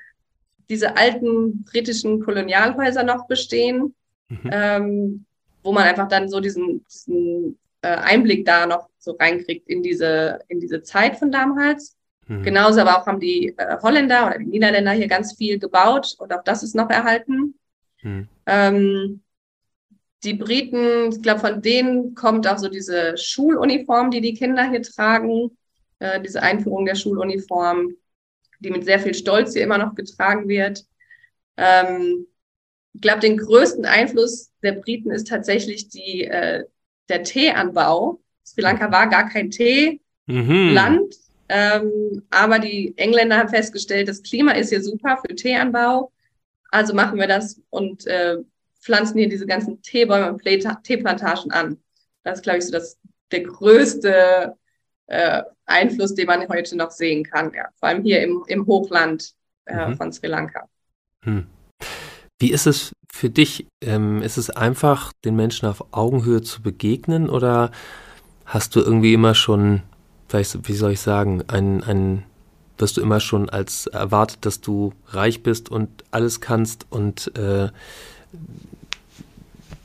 diese 0.69 0.97
alten 0.97 1.63
britischen 1.63 2.19
Kolonialhäuser 2.19 3.03
noch 3.03 3.27
bestehen, 3.27 3.93
mhm. 4.27 4.49
ähm, 4.51 5.25
wo 5.61 5.71
man 5.71 5.83
einfach 5.83 6.07
dann 6.07 6.27
so 6.27 6.39
diesen, 6.39 6.83
diesen 6.91 7.59
äh, 7.81 7.87
Einblick 7.87 8.45
da 8.45 8.65
noch 8.65 8.89
so 8.97 9.11
reinkriegt 9.11 9.67
in 9.69 9.83
diese, 9.83 10.39
in 10.47 10.59
diese 10.59 10.81
Zeit 10.81 11.17
von 11.17 11.31
damals. 11.31 11.95
Mhm. 12.27 12.43
Genauso 12.43 12.81
aber 12.81 12.97
auch 12.97 13.05
haben 13.05 13.19
die 13.19 13.53
äh, 13.57 13.77
Holländer 13.81 14.27
oder 14.27 14.39
die 14.39 14.45
Niederländer 14.45 14.91
hier 14.91 15.07
ganz 15.07 15.35
viel 15.37 15.59
gebaut 15.59 16.15
und 16.17 16.33
auch 16.33 16.43
das 16.43 16.63
ist 16.63 16.75
noch 16.75 16.89
erhalten. 16.89 17.55
Mhm. 18.01 18.27
Ähm, 18.45 19.21
die 20.23 20.33
Briten, 20.33 21.11
ich 21.11 21.21
glaube, 21.21 21.41
von 21.41 21.61
denen 21.61 22.15
kommt 22.15 22.47
auch 22.47 22.57
so 22.57 22.69
diese 22.69 23.17
Schuluniform, 23.17 24.09
die 24.09 24.21
die 24.21 24.33
Kinder 24.33 24.69
hier 24.69 24.81
tragen, 24.81 25.57
äh, 25.99 26.21
diese 26.21 26.41
Einführung 26.41 26.85
der 26.85 26.95
Schuluniform, 26.95 27.95
die 28.59 28.71
mit 28.71 28.85
sehr 28.85 28.99
viel 28.99 29.13
Stolz 29.13 29.53
hier 29.53 29.63
immer 29.63 29.77
noch 29.77 29.95
getragen 29.95 30.47
wird. 30.47 30.85
Ähm, 31.57 32.27
ich 32.93 33.01
glaube, 33.01 33.21
den 33.21 33.37
größten 33.37 33.85
Einfluss 33.85 34.51
der 34.61 34.73
Briten 34.73 35.11
ist 35.11 35.27
tatsächlich 35.27 35.89
die, 35.89 36.25
äh, 36.25 36.63
der 37.09 37.23
Teeanbau. 37.23 38.19
Sri 38.45 38.61
Lanka 38.61 38.91
war 38.91 39.07
gar 39.07 39.29
kein 39.29 39.49
Teeland, 39.49 39.99
mhm. 40.27 41.09
ähm, 41.49 42.23
aber 42.29 42.59
die 42.59 42.93
Engländer 42.97 43.37
haben 43.37 43.49
festgestellt, 43.49 44.07
das 44.07 44.21
Klima 44.21 44.51
ist 44.51 44.69
hier 44.69 44.83
super 44.83 45.17
für 45.17 45.35
Teeanbau. 45.35 46.11
Also 46.69 46.93
machen 46.93 47.19
wir 47.19 47.27
das 47.27 47.61
und 47.69 48.05
äh, 48.07 48.37
pflanzen 48.81 49.17
hier 49.17 49.29
diese 49.29 49.45
ganzen 49.45 49.81
Teebäume 49.81 50.33
und 50.33 50.43
Teeplantagen 50.83 51.51
an. 51.51 51.77
Das 52.23 52.39
ist, 52.39 52.43
glaube 52.43 52.59
ich, 52.59 52.65
so 52.65 52.71
das, 52.71 52.99
der 53.31 53.41
größte 53.41 54.55
äh, 55.07 55.43
Einfluss, 55.65 56.13
den 56.15 56.27
man 56.27 56.47
heute 56.49 56.77
noch 56.77 56.91
sehen 56.91 57.23
kann. 57.23 57.51
Ja. 57.53 57.65
Vor 57.79 57.89
allem 57.89 58.03
hier 58.03 58.21
im, 58.21 58.43
im 58.47 58.65
Hochland 58.65 59.33
äh, 59.65 59.89
mhm. 59.89 59.97
von 59.97 60.11
Sri 60.11 60.27
Lanka. 60.27 60.67
Hm. 61.23 61.47
Wie 62.39 62.51
ist 62.51 62.67
es 62.67 62.93
für 63.11 63.29
dich? 63.29 63.67
Ähm, 63.81 64.21
ist 64.21 64.37
es 64.37 64.49
einfach, 64.49 65.13
den 65.23 65.35
Menschen 65.35 65.67
auf 65.67 65.93
Augenhöhe 65.93 66.41
zu 66.41 66.61
begegnen 66.61 67.29
oder 67.29 67.71
hast 68.45 68.75
du 68.75 68.81
irgendwie 68.81 69.13
immer 69.13 69.35
schon, 69.35 69.83
wie 70.29 70.73
soll 70.73 70.91
ich 70.91 70.99
sagen, 70.99 71.43
ein, 71.47 71.83
ein 71.83 72.23
wirst 72.77 72.97
du 72.97 73.01
immer 73.01 73.19
schon 73.19 73.49
als 73.49 73.87
erwartet, 73.87 74.39
dass 74.41 74.59
du 74.59 74.93
reich 75.07 75.43
bist 75.43 75.69
und 75.69 76.03
alles 76.11 76.41
kannst 76.41 76.85
und 76.89 77.31
äh, 77.37 77.69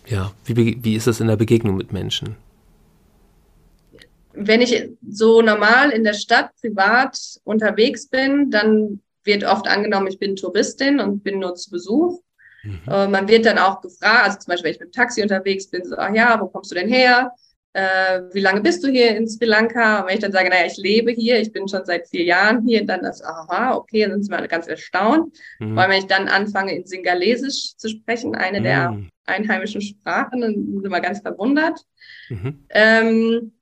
ja, 0.06 0.32
wie, 0.46 0.82
wie 0.82 0.94
ist 0.96 1.06
das 1.06 1.20
in 1.20 1.28
der 1.28 1.36
Begegnung 1.36 1.76
mit 1.76 1.92
Menschen? 1.92 2.36
Wenn 4.40 4.62
ich 4.62 4.88
so 5.08 5.42
normal 5.42 5.90
in 5.90 6.04
der 6.04 6.14
Stadt 6.14 6.50
privat 6.60 7.18
unterwegs 7.44 8.08
bin, 8.08 8.50
dann 8.50 9.00
wird 9.24 9.44
oft 9.44 9.66
angenommen, 9.66 10.06
ich 10.06 10.18
bin 10.18 10.36
Touristin 10.36 11.00
und 11.00 11.24
bin 11.24 11.40
nur 11.40 11.54
zu 11.54 11.70
Besuch. 11.70 12.20
Mhm. 12.62 12.80
Äh, 12.88 13.08
man 13.08 13.28
wird 13.28 13.46
dann 13.46 13.58
auch 13.58 13.80
gefragt, 13.80 14.24
also 14.26 14.38
zum 14.38 14.52
Beispiel, 14.52 14.64
wenn 14.66 14.74
ich 14.74 14.80
mit 14.80 14.88
dem 14.88 14.92
Taxi 14.92 15.22
unterwegs 15.22 15.68
bin, 15.68 15.84
so, 15.84 15.96
ach 15.96 16.14
ja, 16.14 16.40
wo 16.40 16.46
kommst 16.46 16.70
du 16.70 16.74
denn 16.74 16.88
her? 16.88 17.32
Äh, 17.74 18.22
wie 18.32 18.40
lange 18.40 18.62
bist 18.62 18.82
du 18.82 18.88
hier 18.88 19.16
in 19.16 19.28
Sri 19.28 19.44
Lanka? 19.44 20.00
Und 20.00 20.08
wenn 20.08 20.14
ich 20.14 20.20
dann 20.20 20.32
sage, 20.32 20.48
naja, 20.48 20.66
ich 20.66 20.78
lebe 20.78 21.12
hier, 21.12 21.38
ich 21.38 21.52
bin 21.52 21.68
schon 21.68 21.84
seit 21.84 22.08
vier 22.08 22.24
Jahren 22.24 22.66
hier, 22.66 22.84
dann 22.84 23.04
ist, 23.04 23.22
aha, 23.22 23.74
okay, 23.74 24.02
dann 24.02 24.12
sind 24.12 24.24
sie 24.24 24.30
mal 24.30 24.48
ganz 24.48 24.66
erstaunt. 24.66 25.36
Mhm. 25.58 25.76
Weil 25.76 25.90
wenn 25.90 25.98
ich 25.98 26.06
dann 26.06 26.28
anfange, 26.28 26.74
in 26.74 26.86
Singalesisch 26.86 27.76
zu 27.76 27.88
sprechen, 27.88 28.34
eine 28.34 28.60
mhm. 28.60 28.64
der 28.64 28.98
einheimischen 29.26 29.82
Sprachen, 29.82 30.40
dann 30.40 30.54
sind 30.54 30.90
wir 30.90 31.00
ganz 31.00 31.20
verwundert. 31.20 31.80
Mhm. 32.30 32.64
Ähm, 32.70 33.52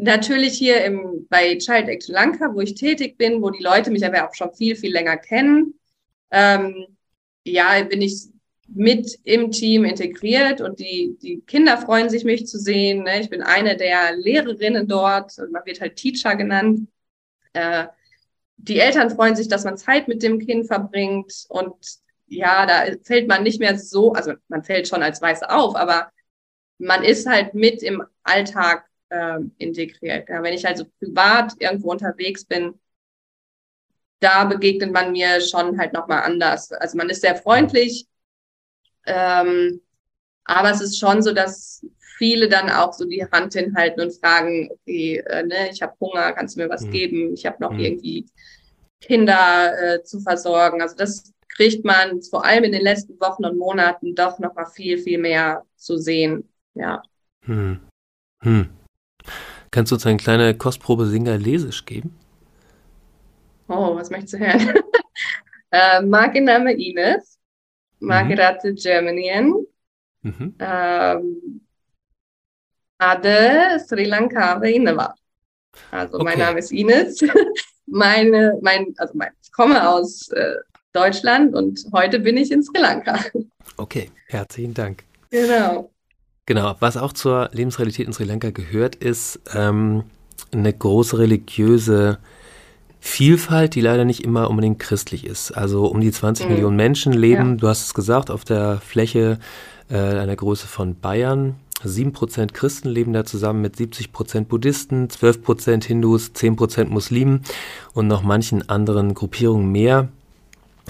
natürlich 0.00 0.54
hier 0.54 0.84
im, 0.84 1.26
bei 1.28 1.56
Child 1.58 1.88
Act 1.88 2.08
Lanka, 2.08 2.54
wo 2.54 2.60
ich 2.60 2.74
tätig 2.74 3.18
bin, 3.18 3.42
wo 3.42 3.50
die 3.50 3.62
Leute 3.62 3.90
mich 3.90 4.04
aber 4.04 4.28
auch 4.28 4.34
schon 4.34 4.52
viel, 4.54 4.74
viel 4.76 4.92
länger 4.92 5.16
kennen, 5.16 5.74
ähm, 6.30 6.86
ja, 7.44 7.82
bin 7.84 8.02
ich 8.02 8.28
mit 8.72 9.18
im 9.24 9.50
Team 9.50 9.84
integriert 9.84 10.60
und 10.60 10.78
die, 10.78 11.16
die 11.20 11.40
Kinder 11.40 11.76
freuen 11.76 12.08
sich, 12.08 12.24
mich 12.24 12.46
zu 12.46 12.58
sehen. 12.58 13.02
Ne? 13.02 13.20
Ich 13.20 13.28
bin 13.28 13.42
eine 13.42 13.76
der 13.76 14.16
Lehrerinnen 14.16 14.86
dort, 14.86 15.36
man 15.50 15.64
wird 15.64 15.80
halt 15.80 15.96
Teacher 15.96 16.36
genannt. 16.36 16.88
Äh, 17.52 17.86
die 18.56 18.78
Eltern 18.78 19.10
freuen 19.10 19.36
sich, 19.36 19.48
dass 19.48 19.64
man 19.64 19.76
Zeit 19.76 20.06
mit 20.06 20.22
dem 20.22 20.38
Kind 20.38 20.66
verbringt 20.66 21.46
und 21.48 21.74
ja, 22.26 22.64
da 22.64 22.84
fällt 23.02 23.26
man 23.26 23.42
nicht 23.42 23.58
mehr 23.58 23.76
so, 23.76 24.12
also 24.12 24.34
man 24.48 24.62
fällt 24.62 24.86
schon 24.86 25.02
als 25.02 25.20
Weiße 25.20 25.50
auf, 25.50 25.74
aber 25.74 26.10
man 26.78 27.02
ist 27.02 27.26
halt 27.26 27.54
mit 27.54 27.82
im 27.82 28.04
Alltag 28.22 28.89
äh, 29.10 29.38
integriert. 29.58 30.28
Ja, 30.28 30.42
wenn 30.42 30.54
ich 30.54 30.66
also 30.66 30.84
privat 30.98 31.54
irgendwo 31.58 31.90
unterwegs 31.90 32.44
bin, 32.44 32.78
da 34.20 34.44
begegnet 34.44 34.92
man 34.92 35.12
mir 35.12 35.40
schon 35.40 35.78
halt 35.78 35.92
nochmal 35.92 36.22
anders. 36.22 36.72
Also 36.72 36.96
man 36.96 37.08
ist 37.08 37.22
sehr 37.22 37.36
freundlich, 37.36 38.06
ähm, 39.06 39.80
aber 40.44 40.70
es 40.70 40.80
ist 40.80 40.98
schon 40.98 41.22
so, 41.22 41.32
dass 41.32 41.84
viele 42.18 42.48
dann 42.48 42.68
auch 42.68 42.92
so 42.92 43.06
die 43.06 43.24
Hand 43.24 43.54
hinhalten 43.54 44.02
und 44.02 44.12
fragen, 44.12 44.68
okay, 44.70 45.22
äh, 45.26 45.42
ne, 45.42 45.70
ich 45.70 45.80
habe 45.80 45.94
Hunger, 46.00 46.32
kannst 46.32 46.56
du 46.56 46.60
mir 46.60 46.68
was 46.68 46.82
mhm. 46.82 46.90
geben? 46.90 47.34
Ich 47.34 47.46
habe 47.46 47.56
noch 47.60 47.72
mhm. 47.72 47.80
irgendwie 47.80 48.26
Kinder 49.00 49.94
äh, 49.94 50.02
zu 50.02 50.20
versorgen. 50.20 50.82
Also 50.82 50.96
das 50.96 51.32
kriegt 51.48 51.84
man 51.84 52.22
vor 52.22 52.44
allem 52.44 52.64
in 52.64 52.72
den 52.72 52.82
letzten 52.82 53.18
Wochen 53.20 53.44
und 53.44 53.58
Monaten 53.58 54.14
doch 54.14 54.38
noch 54.38 54.54
mal 54.54 54.66
viel, 54.66 54.98
viel 54.98 55.18
mehr 55.18 55.64
zu 55.76 55.96
sehen. 55.96 56.48
Ja. 56.74 57.02
Hm. 57.44 57.80
Hm. 58.42 58.68
Kannst 59.70 59.92
du 59.92 59.96
uns 59.96 60.06
eine 60.06 60.16
kleine 60.16 60.56
Kostprobe 60.56 61.06
Singalesisch 61.06 61.84
geben? 61.84 62.18
Oh, 63.68 63.94
was 63.94 64.10
möchtest 64.10 64.34
du 64.34 64.38
hören? 64.38 64.74
äh, 65.70 66.02
Markenname 66.02 66.72
Ines. 66.72 67.38
Margarete 68.00 68.70
mhm. 68.70 68.76
Germanien. 68.76 69.66
Mhm. 70.22 70.54
Ähm, 70.58 71.60
Ade 72.98 73.78
Sri 73.86 74.04
Lanka 74.04 74.54
Innova. 74.62 75.14
Also 75.90 76.16
okay. 76.16 76.24
mein 76.24 76.38
Name 76.38 76.58
ist 76.58 76.72
Ines. 76.72 77.20
Meine, 77.92 78.56
mein, 78.62 78.94
also 78.98 79.14
mein, 79.16 79.30
ich 79.42 79.50
komme 79.50 79.88
aus 79.88 80.28
äh, 80.28 80.54
Deutschland 80.92 81.56
und 81.56 81.84
heute 81.92 82.20
bin 82.20 82.36
ich 82.36 82.52
in 82.52 82.62
Sri 82.62 82.80
Lanka. 82.80 83.18
Okay, 83.76 84.10
herzlichen 84.26 84.74
Dank. 84.74 85.04
Genau. 85.30 85.90
Genau, 86.50 86.74
was 86.80 86.96
auch 86.96 87.12
zur 87.12 87.48
Lebensrealität 87.52 88.08
in 88.08 88.12
Sri 88.12 88.24
Lanka 88.24 88.50
gehört, 88.50 88.96
ist 88.96 89.38
ähm, 89.54 90.02
eine 90.50 90.72
große 90.72 91.16
religiöse 91.16 92.18
Vielfalt, 92.98 93.76
die 93.76 93.80
leider 93.80 94.04
nicht 94.04 94.24
immer 94.24 94.50
unbedingt 94.50 94.80
christlich 94.80 95.24
ist. 95.24 95.52
Also 95.52 95.86
um 95.86 96.00
die 96.00 96.10
20 96.10 96.46
mhm. 96.46 96.52
Millionen 96.52 96.74
Menschen 96.74 97.12
leben, 97.12 97.50
ja. 97.50 97.54
du 97.54 97.68
hast 97.68 97.84
es 97.84 97.94
gesagt, 97.94 98.32
auf 98.32 98.42
der 98.44 98.80
Fläche 98.80 99.38
äh, 99.90 99.94
einer 99.96 100.34
Größe 100.34 100.66
von 100.66 100.98
Bayern. 100.98 101.54
7% 101.84 102.52
Christen 102.52 102.88
leben 102.88 103.12
da 103.12 103.24
zusammen 103.24 103.60
mit 103.60 103.76
70% 103.76 104.46
Buddhisten, 104.46 105.06
12% 105.06 105.84
Hindus, 105.84 106.32
10% 106.34 106.86
Muslimen 106.86 107.42
und 107.94 108.08
noch 108.08 108.24
manchen 108.24 108.68
anderen 108.68 109.14
Gruppierungen 109.14 109.70
mehr. 109.70 110.08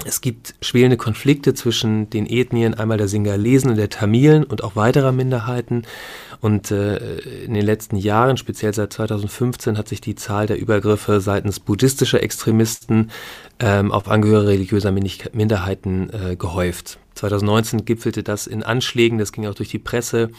Es 0.04 0.22
gibt 0.22 0.54
schwelende 0.62 0.96
Konflikte 0.96 1.52
zwischen 1.52 2.08
den 2.08 2.26
Ethnien, 2.26 2.74
einmal 2.74 2.96
der 2.96 3.08
Singalesen 3.08 3.70
und 3.70 3.76
der 3.76 3.90
Tamilen 3.90 4.44
und 4.44 4.64
auch 4.64 4.74
weiterer 4.74 5.12
Minderheiten. 5.12 5.82
Und 6.40 6.70
äh, 6.70 7.18
in 7.44 7.52
den 7.52 7.64
letzten 7.64 7.96
Jahren, 7.96 8.38
speziell 8.38 8.72
seit 8.72 8.92
2015, 8.92 9.76
hat 9.76 9.88
sich 9.88 10.00
die 10.00 10.14
Zahl 10.14 10.46
der 10.46 10.58
Übergriffe 10.58 11.20
seitens 11.20 11.60
buddhistischer 11.60 12.22
Extremisten 12.22 13.10
ähm, 13.58 13.92
auf 13.92 14.08
Angehörige 14.08 14.48
religiöser 14.48 14.90
Minderheiten 14.90 16.10
äh, 16.10 16.36
gehäuft. 16.36 16.98
2019 17.14 17.84
gipfelte 17.84 18.22
das 18.22 18.46
in 18.46 18.62
Anschlägen, 18.62 19.18
das 19.18 19.32
ging 19.32 19.46
auch 19.46 19.54
durch 19.54 19.68
die 19.68 19.78
Presse, 19.78 20.30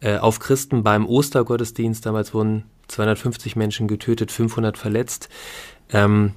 äh, 0.00 0.16
auf 0.16 0.38
Christen 0.40 0.82
beim 0.82 1.06
Ostergottesdienst. 1.06 2.06
Damals 2.06 2.32
wurden 2.32 2.64
250 2.88 3.56
Menschen 3.56 3.88
getötet, 3.88 4.32
500 4.32 4.78
verletzt. 4.78 5.28
Ähm, 5.90 6.32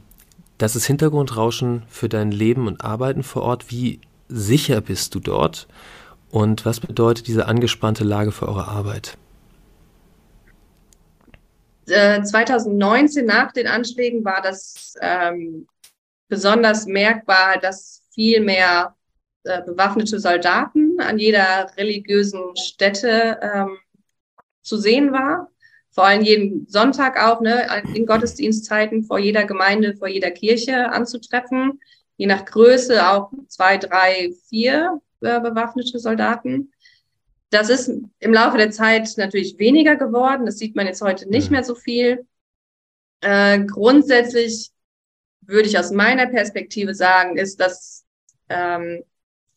das 0.57 0.75
ist 0.75 0.85
Hintergrundrauschen 0.85 1.83
für 1.89 2.09
dein 2.09 2.31
Leben 2.31 2.67
und 2.67 2.83
Arbeiten 2.83 3.23
vor 3.23 3.41
Ort. 3.43 3.71
Wie 3.71 3.99
sicher 4.29 4.81
bist 4.81 5.13
du 5.15 5.19
dort? 5.19 5.67
Und 6.31 6.65
was 6.65 6.79
bedeutet 6.79 7.27
diese 7.27 7.47
angespannte 7.47 8.03
Lage 8.03 8.31
für 8.31 8.47
eure 8.47 8.67
Arbeit? 8.67 9.17
2019 11.85 13.23
äh, 13.23 13.27
nach 13.27 13.51
den 13.51 13.67
Anschlägen 13.67 14.25
war 14.25 14.41
das 14.41 14.95
ähm, 15.01 15.67
besonders 16.27 16.87
merkbar, 16.87 17.59
dass 17.59 18.01
viel 18.13 18.41
mehr 18.41 18.95
äh, 19.43 19.61
bewaffnete 19.61 20.19
Soldaten 20.19 20.99
an 20.99 21.19
jeder 21.19 21.69
religiösen 21.77 22.55
Stätte 22.57 23.39
ähm, 23.41 23.77
zu 24.63 24.77
sehen 24.77 25.11
war 25.11 25.51
vor 25.95 26.05
allem 26.05 26.23
jeden 26.23 26.67
Sonntag 26.67 27.17
auch, 27.17 27.39
ne, 27.39 27.67
in 27.95 28.05
Gottesdienstzeiten 28.05 29.05
vor 29.05 29.17
jeder 29.17 29.45
Gemeinde, 29.45 29.95
vor 29.95 30.09
jeder 30.09 30.29
Kirche 30.29 30.91
anzutreffen. 30.91 31.79
Je 32.17 32.27
nach 32.27 32.43
Größe 32.43 33.09
auch 33.09 33.31
zwei, 33.47 33.77
drei, 33.77 34.33
vier 34.49 35.01
äh, 35.21 35.39
bewaffnete 35.39 35.97
Soldaten. 35.99 36.73
Das 37.49 37.69
ist 37.69 37.89
im 38.19 38.33
Laufe 38.33 38.57
der 38.57 38.71
Zeit 38.71 39.09
natürlich 39.15 39.57
weniger 39.57 39.95
geworden. 39.95 40.45
Das 40.45 40.57
sieht 40.57 40.75
man 40.75 40.85
jetzt 40.85 41.01
heute 41.01 41.29
nicht 41.29 41.49
mhm. 41.49 41.55
mehr 41.55 41.63
so 41.63 41.75
viel. 41.75 42.27
Äh, 43.21 43.63
grundsätzlich 43.63 44.71
würde 45.41 45.69
ich 45.69 45.79
aus 45.79 45.91
meiner 45.91 46.27
Perspektive 46.27 46.93
sagen, 46.93 47.37
ist, 47.37 47.61
dass 47.61 48.05
ähm, 48.49 49.01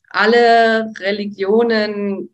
alle 0.09 0.93
Religionen 1.01 2.33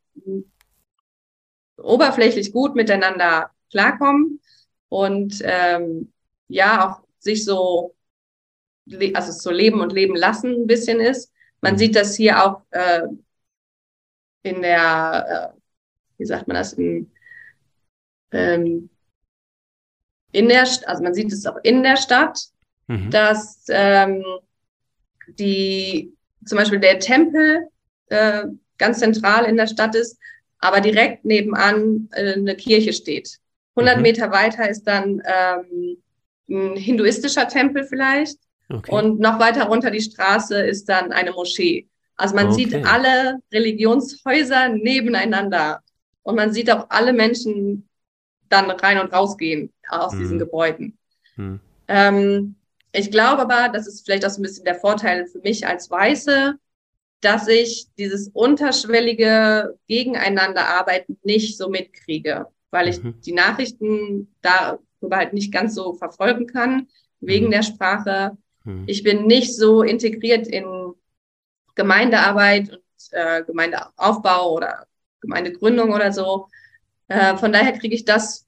oberflächlich 1.78 2.52
gut 2.52 2.74
miteinander 2.74 3.53
klarkommen 3.74 4.40
und 4.88 5.42
ähm, 5.42 6.12
ja, 6.46 6.86
auch 6.86 7.04
sich 7.18 7.44
so, 7.44 7.94
also 9.14 9.32
so 9.32 9.50
leben 9.50 9.80
und 9.80 9.92
leben 9.92 10.14
lassen 10.14 10.62
ein 10.62 10.66
bisschen 10.68 11.00
ist. 11.00 11.32
Man 11.60 11.74
mhm. 11.74 11.78
sieht 11.78 11.96
das 11.96 12.14
hier 12.14 12.44
auch 12.44 12.62
äh, 12.70 13.02
in 14.44 14.62
der, 14.62 15.52
äh, 15.56 15.60
wie 16.18 16.24
sagt 16.24 16.46
man 16.46 16.56
das, 16.56 16.74
in, 16.74 17.10
ähm, 18.30 18.90
in 20.30 20.48
der, 20.48 20.62
also 20.62 21.02
man 21.02 21.14
sieht 21.14 21.32
es 21.32 21.46
auch 21.46 21.58
in 21.64 21.82
der 21.82 21.96
Stadt, 21.96 22.38
mhm. 22.86 23.10
dass 23.10 23.64
ähm, 23.70 24.22
die, 25.26 26.14
zum 26.44 26.58
Beispiel 26.58 26.78
der 26.78 27.00
Tempel 27.00 27.68
äh, 28.06 28.44
ganz 28.78 29.00
zentral 29.00 29.46
in 29.46 29.56
der 29.56 29.66
Stadt 29.66 29.96
ist, 29.96 30.18
aber 30.58 30.80
direkt 30.80 31.24
nebenan 31.24 32.08
äh, 32.12 32.34
eine 32.34 32.54
Kirche 32.54 32.92
steht. 32.92 33.40
100 33.76 33.96
mhm. 33.96 34.02
Meter 34.02 34.30
weiter 34.30 34.68
ist 34.68 34.84
dann 34.84 35.22
ähm, 35.24 35.96
ein 36.48 36.76
hinduistischer 36.76 37.48
Tempel 37.48 37.84
vielleicht. 37.84 38.38
Okay. 38.68 38.92
Und 38.92 39.20
noch 39.20 39.38
weiter 39.38 39.64
runter 39.64 39.90
die 39.90 40.00
Straße 40.00 40.58
ist 40.60 40.88
dann 40.88 41.12
eine 41.12 41.32
Moschee. 41.32 41.86
Also 42.16 42.34
man 42.34 42.48
okay. 42.48 42.54
sieht 42.54 42.86
alle 42.86 43.38
Religionshäuser 43.52 44.68
nebeneinander. 44.68 45.80
Und 46.22 46.36
man 46.36 46.52
sieht 46.52 46.70
auch 46.70 46.86
alle 46.88 47.12
Menschen 47.12 47.88
dann 48.48 48.70
rein 48.70 48.98
und 48.98 49.12
rausgehen 49.12 49.72
aus 49.88 50.12
mhm. 50.12 50.18
diesen 50.18 50.38
Gebäuden. 50.38 50.98
Mhm. 51.36 51.60
Ähm, 51.88 52.54
ich 52.92 53.10
glaube 53.10 53.42
aber, 53.42 53.68
das 53.68 53.86
ist 53.86 54.04
vielleicht 54.04 54.24
auch 54.24 54.30
so 54.30 54.40
ein 54.40 54.44
bisschen 54.44 54.64
der 54.64 54.76
Vorteil 54.76 55.26
für 55.26 55.40
mich 55.40 55.66
als 55.66 55.90
Weiße, 55.90 56.54
dass 57.20 57.48
ich 57.48 57.86
dieses 57.98 58.28
unterschwellige 58.28 59.76
Gegeneinanderarbeiten 59.88 61.18
nicht 61.24 61.58
so 61.58 61.68
mitkriege 61.68 62.46
weil 62.74 62.88
ich 62.88 63.02
mhm. 63.02 63.20
die 63.20 63.32
Nachrichten 63.32 64.34
darüber 64.42 65.16
halt 65.16 65.32
nicht 65.32 65.52
ganz 65.52 65.76
so 65.76 65.94
verfolgen 65.94 66.48
kann, 66.48 66.88
wegen 67.20 67.46
mhm. 67.46 67.50
der 67.52 67.62
Sprache. 67.62 68.36
Mhm. 68.64 68.82
Ich 68.88 69.04
bin 69.04 69.26
nicht 69.26 69.56
so 69.56 69.82
integriert 69.82 70.48
in 70.48 70.92
Gemeindearbeit 71.76 72.70
und 72.70 72.82
äh, 73.12 73.44
Gemeindeaufbau 73.44 74.54
oder 74.54 74.88
Gemeindegründung 75.20 75.92
oder 75.92 76.12
so. 76.12 76.48
Äh, 77.06 77.36
von 77.36 77.52
daher 77.52 77.78
kriege 77.78 77.94
ich 77.94 78.04
das 78.04 78.44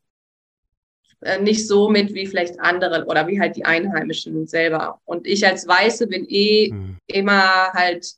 äh, 1.20 1.40
nicht 1.40 1.68
so 1.68 1.88
mit 1.88 2.12
wie 2.12 2.26
vielleicht 2.26 2.58
andere 2.58 3.06
oder 3.06 3.28
wie 3.28 3.38
halt 3.38 3.54
die 3.54 3.64
Einheimischen 3.64 4.48
selber. 4.48 5.00
Und 5.04 5.24
ich 5.24 5.46
als 5.46 5.68
Weiße 5.68 6.08
bin 6.08 6.26
eh 6.28 6.72
mhm. 6.72 6.98
immer 7.06 7.72
halt, 7.72 8.12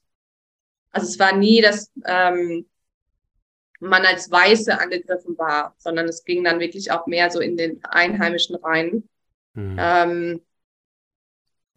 also 0.90 1.06
es 1.06 1.18
war 1.18 1.36
nie 1.36 1.60
das, 1.60 1.92
ähm, 2.06 2.64
man 3.80 4.04
als 4.04 4.30
Weiße 4.30 4.78
angegriffen 4.80 5.38
war, 5.38 5.74
sondern 5.78 6.06
es 6.06 6.24
ging 6.24 6.44
dann 6.44 6.60
wirklich 6.60 6.90
auch 6.90 7.06
mehr 7.06 7.30
so 7.30 7.40
in 7.40 7.56
den 7.56 7.82
Einheimischen 7.84 8.56
rein. 8.56 9.08
Mhm. 9.54 9.76
Ähm, 9.78 10.40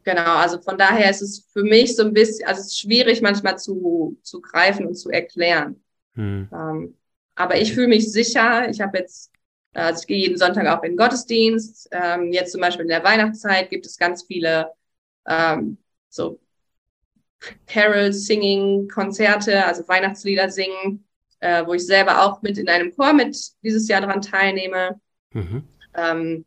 genau, 0.04 0.36
also 0.38 0.60
von 0.62 0.78
daher 0.78 1.10
ist 1.10 1.22
es 1.22 1.48
für 1.54 1.64
mich 1.64 1.96
so 1.96 2.04
ein 2.04 2.14
bisschen, 2.14 2.48
also 2.48 2.62
es 2.62 2.68
ist 2.68 2.80
schwierig 2.80 3.22
manchmal 3.22 3.58
zu, 3.60 4.18
zu 4.24 4.42
greifen 4.42 4.88
und 4.88 4.96
zu 4.96 5.10
erklären. 5.10 5.84
Mhm. 6.16 6.50
Ähm, 6.52 6.98
aber 7.36 7.60
ich 7.60 7.74
fühle 7.74 7.88
mich 7.88 8.12
sicher. 8.12 8.70
Ich 8.70 8.82
habe 8.82 8.98
jetzt, 8.98 9.32
also 9.74 10.02
ich 10.02 10.08
gehe 10.08 10.18
jeden 10.18 10.38
Sonntag 10.38 10.68
auch 10.68 10.84
in 10.84 10.92
den 10.92 10.98
Gottesdienst. 10.98 11.90
Ähm, 11.92 12.32
jetzt 12.34 12.52
zum 12.52 12.62
Beispiel 12.62 12.84
in 12.84 12.90
der 12.90 13.04
Weihnachtszeit 13.04 13.70
gibt 13.70 13.86
es 13.86 13.98
ganz 13.98 14.24
viele 14.24 14.72
ähm, 15.28 15.78
so 16.10 16.40
Carol 17.68 18.12
Singing 18.12 18.88
Konzerte, 18.88 19.66
also 19.66 19.88
Weihnachtslieder 19.88 20.50
singen 20.50 21.06
äh, 21.42 21.66
wo 21.66 21.74
ich 21.74 21.86
selber 21.86 22.24
auch 22.24 22.42
mit 22.42 22.58
in 22.58 22.70
einem 22.70 22.96
Chor 22.96 23.14
mit 23.14 23.38
dieses 23.64 23.88
Jahr 23.88 24.02
daran 24.02 24.22
teilnehme. 24.22 25.00
Mhm. 25.34 25.64
Ähm, 25.96 26.46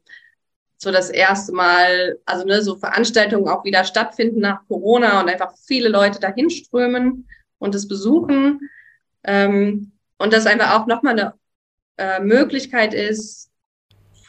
so 0.79 0.91
das 0.91 1.11
erste 1.11 1.53
Mal, 1.53 2.19
also 2.25 2.45
ne, 2.47 2.63
so 2.63 2.77
Veranstaltungen 2.77 3.49
auch 3.49 3.65
wieder 3.65 3.85
stattfinden 3.85 4.41
nach 4.41 4.67
Corona 4.69 5.21
und 5.21 5.29
einfach 5.29 5.55
viele 5.67 5.89
Leute 5.89 6.21
dahin 6.21 6.51
strömen 6.51 7.27
und 7.59 7.75
es 7.75 7.89
besuchen. 7.89 8.61
Ähm, 9.25 9.93
und 10.19 10.33
das 10.33 10.47
einfach 10.47 10.79
auch 10.79 10.87
nochmal 10.87 11.19
eine 11.19 11.35
äh, 11.97 12.21
Möglichkeit 12.21 12.95
ist, 12.95 13.51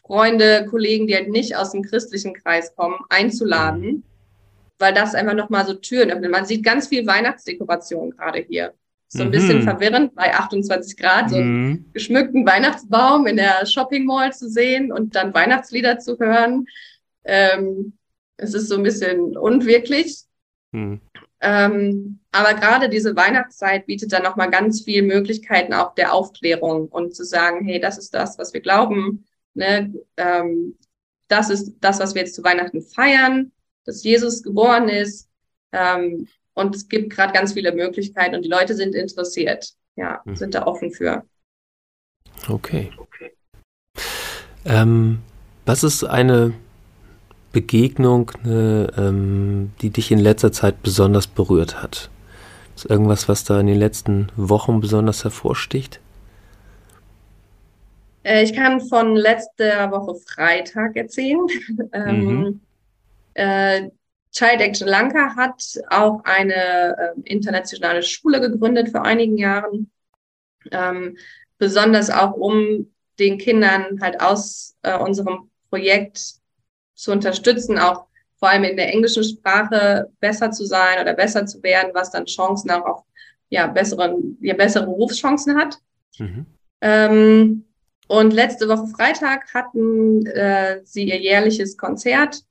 Freunde, 0.01 0.65
Kollegen, 0.69 1.07
die 1.07 1.15
halt 1.15 1.29
nicht 1.29 1.55
aus 1.55 1.71
dem 1.71 1.83
christlichen 1.83 2.33
Kreis 2.33 2.75
kommen, 2.75 2.99
einzuladen, 3.09 4.03
weil 4.77 4.93
das 4.93 5.15
einfach 5.15 5.33
nochmal 5.33 5.65
so 5.65 5.73
Türen 5.73 6.11
öffnet. 6.11 6.31
Man 6.31 6.45
sieht 6.45 6.63
ganz 6.63 6.87
viel 6.87 7.05
Weihnachtsdekoration 7.05 8.11
gerade 8.11 8.39
hier. 8.39 8.73
So 9.07 9.21
ein 9.21 9.27
mhm. 9.27 9.31
bisschen 9.31 9.61
verwirrend 9.61 10.15
bei 10.15 10.33
28 10.33 10.97
Grad, 10.97 11.29
so 11.29 11.35
einen 11.35 11.67
mhm. 11.67 11.85
geschmückten 11.93 12.45
Weihnachtsbaum 12.45 13.27
in 13.27 13.37
der 13.37 13.65
Shopping 13.65 14.05
Mall 14.05 14.33
zu 14.33 14.49
sehen 14.49 14.91
und 14.91 15.15
dann 15.15 15.33
Weihnachtslieder 15.33 15.99
zu 15.99 16.17
hören. 16.19 16.65
Ähm, 17.23 17.93
es 18.37 18.53
ist 18.53 18.67
so 18.67 18.75
ein 18.75 18.83
bisschen 18.83 19.37
unwirklich. 19.37 20.23
Mhm. 20.71 21.01
Ähm, 21.41 22.19
aber 22.31 22.53
gerade 22.55 22.89
diese 22.89 23.15
Weihnachtszeit 23.15 23.85
bietet 23.85 24.11
dann 24.11 24.23
nochmal 24.23 24.49
ganz 24.49 24.81
viele 24.81 25.03
Möglichkeiten 25.03 25.73
auch 25.73 25.93
der 25.93 26.13
Aufklärung 26.13 26.87
und 26.87 27.15
zu 27.15 27.23
sagen, 27.23 27.63
hey, 27.65 27.79
das 27.79 27.97
ist 27.97 28.13
das, 28.13 28.37
was 28.39 28.53
wir 28.53 28.61
glauben. 28.61 29.25
Ne? 29.53 29.93
Ähm, 30.17 30.75
das 31.27 31.49
ist 31.49 31.73
das, 31.79 31.99
was 31.99 32.15
wir 32.15 32.23
jetzt 32.23 32.35
zu 32.35 32.43
Weihnachten 32.43 32.81
feiern, 32.81 33.51
dass 33.83 34.03
Jesus 34.03 34.43
geboren 34.43 34.89
ist. 34.89 35.29
Ähm, 35.71 36.27
und 36.55 36.75
es 36.75 36.89
gibt 36.89 37.11
gerade 37.11 37.33
ganz 37.33 37.53
viele 37.53 37.71
Möglichkeiten 37.73 38.35
und 38.35 38.41
die 38.41 38.49
Leute 38.49 38.73
sind 38.73 38.95
interessiert, 38.95 39.73
ja, 39.95 40.21
mhm. 40.25 40.35
sind 40.35 40.55
da 40.55 40.65
offen 40.65 40.91
für. 40.91 41.23
Okay. 42.49 42.91
Ähm, 44.65 45.19
was 45.65 45.83
ist 45.83 46.03
eine 46.03 46.53
Begegnung, 47.51 48.31
eine, 48.43 48.91
ähm, 48.97 49.71
die 49.81 49.89
dich 49.89 50.11
in 50.11 50.19
letzter 50.19 50.51
Zeit 50.51 50.81
besonders 50.81 51.27
berührt 51.27 51.81
hat? 51.81 52.09
Ist 52.75 52.89
irgendwas, 52.89 53.29
was 53.29 53.43
da 53.43 53.59
in 53.59 53.67
den 53.67 53.79
letzten 53.79 54.29
Wochen 54.35 54.81
besonders 54.81 55.23
hervorsticht? 55.23 55.99
Äh, 58.23 58.43
ich 58.43 58.53
kann 58.53 58.81
von 58.81 59.15
letzter 59.15 59.91
Woche 59.91 60.15
Freitag 60.15 60.95
erzählen. 60.95 61.39
ähm, 61.93 62.25
mhm. 62.25 62.59
äh, 63.35 63.89
Child 64.35 64.59
Action 64.61 64.87
Lanka 64.87 65.35
hat 65.35 65.63
auch 65.89 66.21
eine 66.25 66.97
äh, 66.97 67.21
internationale 67.23 68.03
Schule 68.03 68.41
gegründet 68.41 68.89
vor 68.89 69.03
einigen 69.03 69.37
Jahren. 69.37 69.89
Ähm, 70.71 71.17
besonders 71.57 72.09
auch 72.09 72.33
um 72.33 72.91
den 73.17 73.37
Kindern 73.37 73.99
halt 74.01 74.19
aus 74.19 74.75
äh, 74.81 74.97
unserem 74.97 75.49
Projekt 75.69 76.35
zu 76.95 77.11
unterstützen, 77.11 77.79
auch 77.79 78.07
vor 78.37 78.49
allem 78.49 78.65
in 78.65 78.75
der 78.75 78.91
englischen 78.91 79.23
Sprache 79.23 80.11
besser 80.19 80.51
zu 80.51 80.65
sein 80.65 81.01
oder 81.01 81.13
besser 81.13 81.45
zu 81.45 81.63
werden, 81.63 81.91
was 81.93 82.11
dann 82.11 82.25
Chancen 82.25 82.71
auch 82.71 82.85
auf 82.85 83.03
ja, 83.49 83.67
besseren, 83.67 84.37
ja, 84.41 84.53
bessere 84.53 84.85
Berufschancen 84.85 85.57
hat. 85.57 85.77
Mhm. 86.19 86.45
Ähm, 86.81 87.65
und 88.07 88.33
letzte 88.33 88.67
Woche 88.67 88.87
Freitag 88.87 89.53
hatten 89.53 90.25
äh, 90.25 90.81
sie 90.83 91.05
ihr 91.05 91.19
jährliches 91.19 91.77
Konzert. 91.77 92.43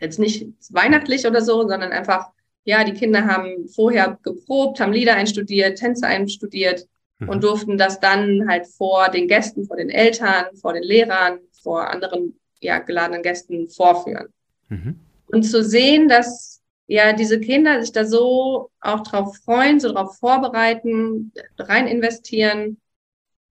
Jetzt 0.00 0.18
nicht 0.18 0.46
weihnachtlich 0.70 1.26
oder 1.26 1.42
so, 1.42 1.68
sondern 1.68 1.92
einfach, 1.92 2.30
ja, 2.64 2.84
die 2.84 2.94
Kinder 2.94 3.26
haben 3.26 3.68
vorher 3.68 4.18
geprobt, 4.22 4.80
haben 4.80 4.92
Lieder 4.92 5.14
einstudiert, 5.14 5.78
Tänze 5.78 6.06
einstudiert 6.06 6.86
mhm. 7.18 7.28
und 7.28 7.44
durften 7.44 7.78
das 7.78 8.00
dann 8.00 8.48
halt 8.48 8.66
vor 8.66 9.10
den 9.10 9.28
Gästen, 9.28 9.66
vor 9.66 9.76
den 9.76 9.90
Eltern, 9.90 10.56
vor 10.56 10.72
den 10.72 10.82
Lehrern, 10.82 11.38
vor 11.62 11.90
anderen 11.90 12.38
ja, 12.60 12.78
geladenen 12.78 13.22
Gästen 13.22 13.68
vorführen. 13.68 14.28
Mhm. 14.68 15.00
Und 15.26 15.42
zu 15.44 15.62
sehen, 15.62 16.08
dass 16.08 16.60
ja 16.86 17.12
diese 17.12 17.38
Kinder 17.38 17.80
sich 17.80 17.92
da 17.92 18.04
so 18.04 18.70
auch 18.80 19.00
drauf 19.00 19.36
freuen, 19.44 19.80
so 19.80 19.92
drauf 19.92 20.18
vorbereiten, 20.18 21.32
rein 21.58 21.86
investieren 21.86 22.78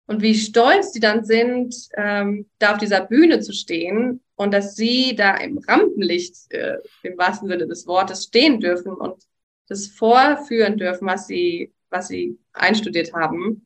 und 0.07 0.21
wie 0.21 0.35
stolz 0.35 0.91
die 0.91 0.99
dann 0.99 1.23
sind, 1.25 1.75
ähm, 1.95 2.47
da 2.59 2.73
auf 2.73 2.77
dieser 2.77 3.01
Bühne 3.01 3.41
zu 3.41 3.53
stehen 3.53 4.21
und 4.37 4.53
dass 4.53 4.75
sie 4.75 5.15
da 5.15 5.35
im 5.35 5.57
Rampenlicht, 5.57 6.53
äh, 6.53 6.77
im 7.03 7.17
wahrsten 7.17 7.49
Sinne 7.49 7.67
des 7.67 7.87
Wortes, 7.87 8.25
stehen 8.25 8.59
dürfen 8.59 8.93
und 8.93 9.23
das 9.67 9.87
vorführen 9.87 10.77
dürfen, 10.77 11.07
was 11.07 11.27
sie, 11.27 11.73
was 11.89 12.07
sie 12.07 12.37
einstudiert 12.53 13.13
haben. 13.13 13.65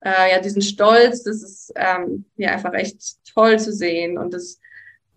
Äh, 0.00 0.32
ja, 0.32 0.40
diesen 0.40 0.62
Stolz, 0.62 1.22
das 1.24 1.42
ist 1.42 1.72
ähm, 1.76 2.26
ja 2.36 2.50
einfach 2.50 2.74
echt 2.74 3.24
toll 3.34 3.58
zu 3.58 3.72
sehen 3.72 4.18
und 4.18 4.34
das 4.34 4.60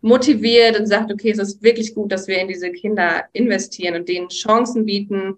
motiviert 0.02 0.80
und 0.80 0.88
sagt, 0.88 1.12
okay, 1.12 1.32
es 1.32 1.40
ist 1.40 1.62
wirklich 1.62 1.94
gut, 1.94 2.12
dass 2.12 2.28
wir 2.28 2.40
in 2.40 2.48
diese 2.48 2.72
Kinder 2.72 3.26
investieren 3.34 3.96
und 3.96 4.08
denen 4.08 4.30
Chancen 4.30 4.86
bieten, 4.86 5.38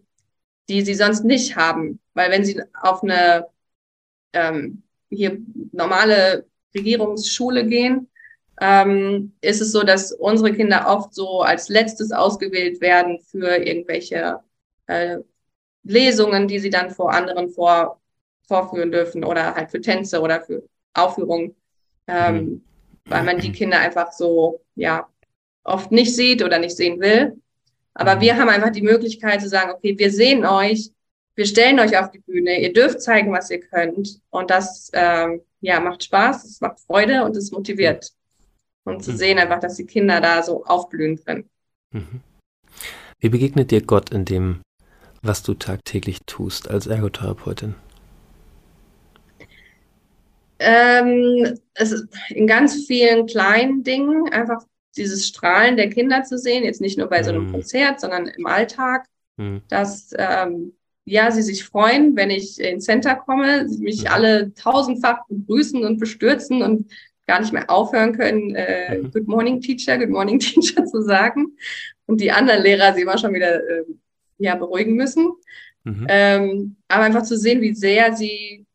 die 0.70 0.82
sie 0.84 0.94
sonst 0.94 1.24
nicht 1.24 1.56
haben. 1.56 2.00
Weil 2.14 2.30
wenn 2.30 2.46
sie 2.46 2.62
auf 2.74 3.02
eine 3.02 3.48
ähm, 4.34 4.84
hier 5.10 5.40
normale 5.72 6.46
Regierungsschule 6.76 7.66
gehen, 7.66 8.10
ähm, 8.60 9.34
ist 9.42 9.62
es 9.62 9.72
so, 9.72 9.84
dass 9.84 10.12
unsere 10.12 10.54
Kinder 10.54 10.86
oft 10.88 11.14
so 11.14 11.42
als 11.42 11.70
letztes 11.70 12.12
ausgewählt 12.12 12.82
werden 12.82 13.20
für 13.20 13.58
irgendwelche 13.58 14.40
äh, 14.88 15.18
Lesungen, 15.84 16.48
die 16.48 16.60
sie 16.60 16.70
dann 16.70 16.90
vor 16.90 17.14
anderen 17.14 17.50
vor, 17.50 18.02
vorführen 18.48 18.92
dürfen 18.92 19.24
oder 19.24 19.56
halt 19.56 19.72
für 19.72 19.82
Tänze 19.82 20.22
oder 20.22 20.42
für 20.42 20.64
Aufführungen, 20.94 21.56
ähm, 22.08 22.36
mhm. 22.36 22.62
weil 23.06 23.24
man 23.24 23.40
die 23.40 23.52
Kinder 23.52 23.80
einfach 23.80 24.12
so, 24.12 24.62
ja, 24.76 25.08
oft 25.64 25.92
nicht 25.92 26.16
sieht 26.16 26.44
oder 26.44 26.60
nicht 26.60 26.76
sehen 26.76 27.00
will. 27.00 27.40
Aber 27.94 28.16
mhm. 28.16 28.22
wir 28.22 28.38
haben 28.38 28.50
einfach 28.50 28.72
die 28.72 28.82
Möglichkeit 28.82 29.42
zu 29.42 29.50
sagen, 29.50 29.72
okay, 29.72 29.98
wir 29.98 30.12
sehen 30.12 30.46
euch, 30.46 30.92
wir 31.36 31.46
stellen 31.46 31.80
euch 31.80 31.98
auf 31.98 32.10
die 32.10 32.20
Bühne, 32.20 32.60
ihr 32.60 32.74
dürft 32.74 33.02
zeigen, 33.02 33.32
was 33.32 33.52
ihr 33.52 33.60
könnt. 33.60 34.22
Und 34.32 34.50
das 34.50 34.90
ähm, 34.94 35.42
ja, 35.62 35.80
macht 35.80 36.04
Spaß, 36.04 36.46
es 36.46 36.62
macht 36.62 36.80
Freude 36.80 37.24
und 37.24 37.36
es 37.36 37.52
motiviert. 37.52 38.12
Und 38.88 39.04
zu 39.04 39.12
mhm. 39.12 39.18
sehen 39.18 39.40
einfach, 39.40 39.60
dass 39.60 39.76
die 39.76 39.86
Kinder 39.86 40.22
da 40.22 40.42
so 40.42 40.64
aufblühen 40.64 41.18
drin. 41.18 41.44
Mhm. 41.92 42.22
Wie 43.20 43.30
begegnet 43.30 43.70
dir 43.72 43.82
Gott 43.82 44.12
in 44.12 44.24
dem, 44.24 44.62
was 45.22 45.44
du 45.44 45.56
tagtäglich 45.56 46.20
tust 46.26 46.70
als 46.70 46.88
Ergotherapeutin? 46.88 47.76
Ähm, 50.60 51.60
es 51.74 51.92
ist 51.92 52.08
in 52.30 52.48
ganz 52.48 52.86
vielen 52.86 53.26
kleinen 53.28 53.84
Dingen 53.84 54.32
einfach 54.32 54.64
dieses 54.96 55.28
Strahlen 55.28 55.76
der 55.76 55.90
Kinder 55.90 56.24
zu 56.24 56.38
sehen, 56.38 56.64
jetzt 56.64 56.82
nicht 56.82 56.98
nur 56.98 57.08
bei 57.08 57.24
so 57.24 57.32
einem 57.32 57.48
mhm. 57.48 57.52
Konzert, 57.52 58.00
sondern 58.00 58.28
im 58.28 58.46
Alltag, 58.48 59.06
mhm. 59.36 59.64
dass 59.68 60.12
ähm, 60.18 60.74
ja, 61.04 61.30
sie 61.30 61.42
sich 61.42 61.66
freuen, 61.66 62.16
wenn 62.16 62.30
ich 62.30 62.60
ins 62.60 62.86
Center 62.86 63.16
komme, 63.16 63.68
sie 63.68 63.84
mich 63.84 64.04
mhm. 64.04 64.08
alle 64.08 64.54
tausendfach 64.54 65.28
begrüßen 65.28 65.84
und 65.84 66.00
bestürzen 66.00 66.62
und 66.62 66.90
gar 67.28 67.42
nicht 67.42 67.54
mehr 67.54 67.70
aufhören 67.70 68.18
können, 68.18 68.56
äh, 68.56 68.98
mhm. 68.98 69.12
Good 69.12 69.28
Morning 69.28 69.62
Teacher, 69.62 69.98
Good 69.98 70.10
Morning 70.10 70.40
Teacher 70.40 70.86
zu 70.86 71.02
sagen. 71.02 71.58
Und 72.06 72.22
die 72.22 72.32
anderen 72.32 72.64
Lehrer 72.64 72.94
sie 72.94 73.02
immer 73.02 73.18
schon 73.18 73.34
wieder 73.34 73.58
äh, 73.58 73.84
ja, 74.38 74.56
beruhigen 74.56 74.96
müssen. 74.96 75.34
Mhm. 75.84 76.08
Ähm, 76.10 76.76
aber 76.88 77.04
einfach 77.04 77.24
zu 77.24 77.38
sehen, 77.38 77.62
wie 77.62 77.76
sehr 77.76 78.16
sie 78.16 78.66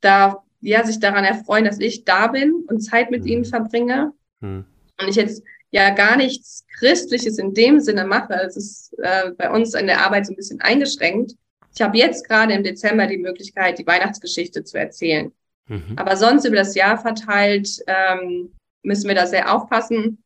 da 0.00 0.42
ja 0.60 0.84
sich 0.84 1.00
daran 1.00 1.24
erfreuen, 1.24 1.64
dass 1.64 1.78
ich 1.78 2.04
da 2.04 2.28
bin 2.28 2.64
und 2.66 2.80
Zeit 2.80 3.10
mit 3.10 3.22
mhm. 3.22 3.28
ihnen 3.28 3.44
verbringe. 3.44 4.12
Mhm. 4.40 4.64
Und 5.00 5.08
ich 5.08 5.16
jetzt 5.16 5.42
ja 5.70 5.90
gar 5.90 6.16
nichts 6.16 6.66
Christliches 6.78 7.38
in 7.38 7.54
dem 7.54 7.80
Sinne 7.80 8.04
mache. 8.04 8.34
Es 8.34 8.56
ist 8.56 8.92
äh, 8.98 9.30
bei 9.36 9.50
uns 9.50 9.74
in 9.74 9.86
der 9.86 10.04
Arbeit 10.04 10.26
so 10.26 10.32
ein 10.32 10.36
bisschen 10.36 10.60
eingeschränkt. 10.60 11.32
Ich 11.74 11.80
habe 11.80 11.96
jetzt 11.96 12.28
gerade 12.28 12.52
im 12.52 12.62
Dezember 12.62 13.06
die 13.06 13.18
Möglichkeit, 13.18 13.78
die 13.78 13.86
Weihnachtsgeschichte 13.86 14.62
zu 14.64 14.78
erzählen. 14.78 15.32
Mhm. 15.72 15.96
Aber 15.96 16.16
sonst 16.16 16.44
über 16.44 16.56
das 16.56 16.74
Jahr 16.74 16.98
verteilt 16.98 17.82
ähm, 17.86 18.52
müssen 18.82 19.08
wir 19.08 19.14
da 19.14 19.26
sehr 19.26 19.54
aufpassen, 19.54 20.22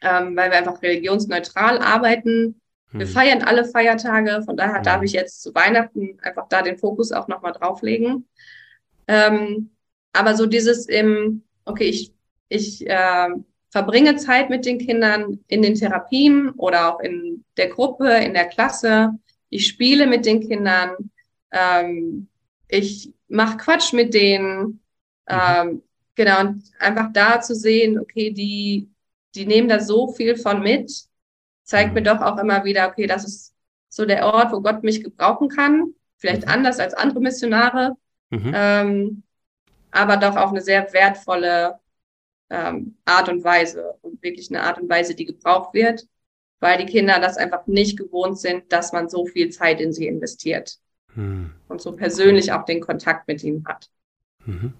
ähm, 0.00 0.36
weil 0.36 0.50
wir 0.50 0.58
einfach 0.58 0.80
religionsneutral 0.80 1.78
arbeiten. 1.78 2.60
Wir 2.92 3.06
mhm. 3.06 3.10
feiern 3.10 3.42
alle 3.42 3.64
Feiertage, 3.64 4.42
von 4.44 4.56
daher 4.56 4.78
mhm. 4.78 4.84
darf 4.84 5.02
ich 5.02 5.12
jetzt 5.12 5.42
zu 5.42 5.52
Weihnachten 5.56 6.18
einfach 6.22 6.46
da 6.48 6.62
den 6.62 6.78
Fokus 6.78 7.10
auch 7.10 7.26
nochmal 7.26 7.52
drauflegen. 7.52 8.28
Ähm, 9.08 9.70
aber 10.12 10.36
so 10.36 10.46
dieses 10.46 10.86
im, 10.86 11.42
okay, 11.64 11.84
ich, 11.84 12.12
ich 12.48 12.88
äh, 12.88 13.28
verbringe 13.70 14.16
Zeit 14.16 14.50
mit 14.50 14.66
den 14.66 14.78
Kindern 14.78 15.40
in 15.48 15.62
den 15.62 15.74
Therapien 15.74 16.50
oder 16.50 16.94
auch 16.94 17.00
in 17.00 17.44
der 17.56 17.68
Gruppe, 17.68 18.08
in 18.08 18.34
der 18.34 18.46
Klasse. 18.46 19.18
Ich 19.48 19.66
spiele 19.66 20.06
mit 20.06 20.26
den 20.26 20.46
Kindern. 20.46 21.10
Ähm, 21.50 22.28
ich 22.68 23.12
mache 23.30 23.56
Quatsch 23.56 23.92
mit 23.92 24.12
denen. 24.12 24.62
Mhm. 24.62 24.80
Ähm, 25.28 25.82
genau, 26.14 26.40
und 26.40 26.62
einfach 26.78 27.12
da 27.12 27.40
zu 27.40 27.54
sehen, 27.54 27.98
okay, 27.98 28.30
die, 28.30 28.90
die 29.34 29.46
nehmen 29.46 29.68
da 29.68 29.80
so 29.80 30.12
viel 30.12 30.36
von 30.36 30.60
mit, 30.60 30.92
zeigt 31.62 31.94
mir 31.94 32.00
mhm. 32.00 32.04
doch 32.04 32.20
auch 32.20 32.38
immer 32.38 32.64
wieder, 32.64 32.88
okay, 32.88 33.06
das 33.06 33.24
ist 33.24 33.54
so 33.88 34.04
der 34.04 34.26
Ort, 34.26 34.52
wo 34.52 34.60
Gott 34.60 34.82
mich 34.82 35.02
gebrauchen 35.02 35.48
kann. 35.48 35.94
Vielleicht 36.16 36.46
mhm. 36.46 36.52
anders 36.52 36.78
als 36.78 36.94
andere 36.94 37.20
Missionare, 37.20 37.96
mhm. 38.30 38.52
ähm, 38.54 39.22
aber 39.90 40.16
doch 40.16 40.36
auch 40.36 40.50
eine 40.50 40.60
sehr 40.60 40.92
wertvolle 40.92 41.78
ähm, 42.50 42.96
Art 43.04 43.28
und 43.28 43.42
Weise 43.42 43.94
und 44.02 44.22
wirklich 44.22 44.50
eine 44.50 44.62
Art 44.62 44.78
und 44.80 44.88
Weise, 44.88 45.14
die 45.14 45.24
gebraucht 45.24 45.72
wird, 45.72 46.06
weil 46.58 46.78
die 46.78 46.92
Kinder 46.92 47.20
das 47.20 47.36
einfach 47.36 47.66
nicht 47.66 47.96
gewohnt 47.96 48.38
sind, 48.38 48.72
dass 48.72 48.92
man 48.92 49.08
so 49.08 49.24
viel 49.26 49.50
Zeit 49.50 49.80
in 49.80 49.92
sie 49.92 50.06
investiert 50.06 50.78
hm. 51.14 51.50
und 51.68 51.80
so 51.80 51.92
persönlich 51.92 52.52
auch 52.52 52.64
den 52.64 52.80
Kontakt 52.80 53.28
mit 53.28 53.42
ihnen 53.42 53.64
hat. 53.66 53.88
Mhm. 54.44 54.74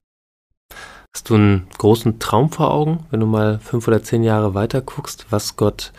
Hast 1.14 1.28
du 1.28 1.34
einen 1.34 1.66
großen 1.76 2.20
Traum 2.20 2.50
vor 2.50 2.70
Augen, 2.70 3.06
wenn 3.10 3.20
du 3.20 3.26
mal 3.26 3.58
fünf 3.58 3.88
oder 3.88 4.02
zehn 4.02 4.22
Jahre 4.22 4.54
weiter 4.54 4.80
guckst, 4.80 5.26
was 5.30 5.56
Gott 5.56 5.92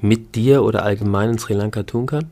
mit 0.00 0.34
dir 0.34 0.62
oder 0.62 0.82
allgemein 0.82 1.30
in 1.30 1.38
Sri 1.38 1.54
Lanka 1.54 1.84
tun 1.84 2.06
kann? 2.06 2.30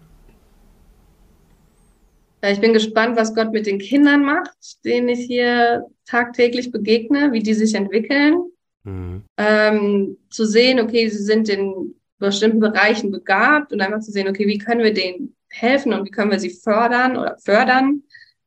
Ich 2.43 2.61
bin 2.61 2.75
gespannt, 2.75 3.17
was 3.17 3.35
Gott 3.35 3.53
mit 3.53 3.67
den 3.67 3.79
Kindern 3.79 4.23
macht, 4.25 4.85
denen 4.85 5.09
ich 5.09 5.21
hier 5.21 5.87
tagtäglich 6.05 6.71
begegne, 6.71 7.33
wie 7.33 7.43
die 7.43 7.55
sich 7.55 7.75
entwickeln. 7.75 8.51
Mhm. 8.85 9.23
Ähm, 9.37 10.19
zu 10.31 10.45
sehen, 10.45 10.79
okay, 10.79 11.09
sie 11.09 11.23
sind 11.23 11.49
in 11.49 11.95
bestimmten 12.19 12.61
Bereichen 12.61 13.11
begabt 13.11 13.73
und 13.73 13.81
einfach 13.81 14.01
zu 14.01 14.13
sehen, 14.13 14.29
okay, 14.29 14.47
wie 14.47 14.59
können 14.59 14.83
wir 14.83 14.95
denen 14.95 15.36
helfen 15.49 15.93
und 15.93 16.05
wie 16.05 16.11
können 16.11 16.31
wir 16.31 16.41
sie 16.41 16.51
fördern 16.51 17.17
oder 17.17 17.39
fördern, 17.39 18.03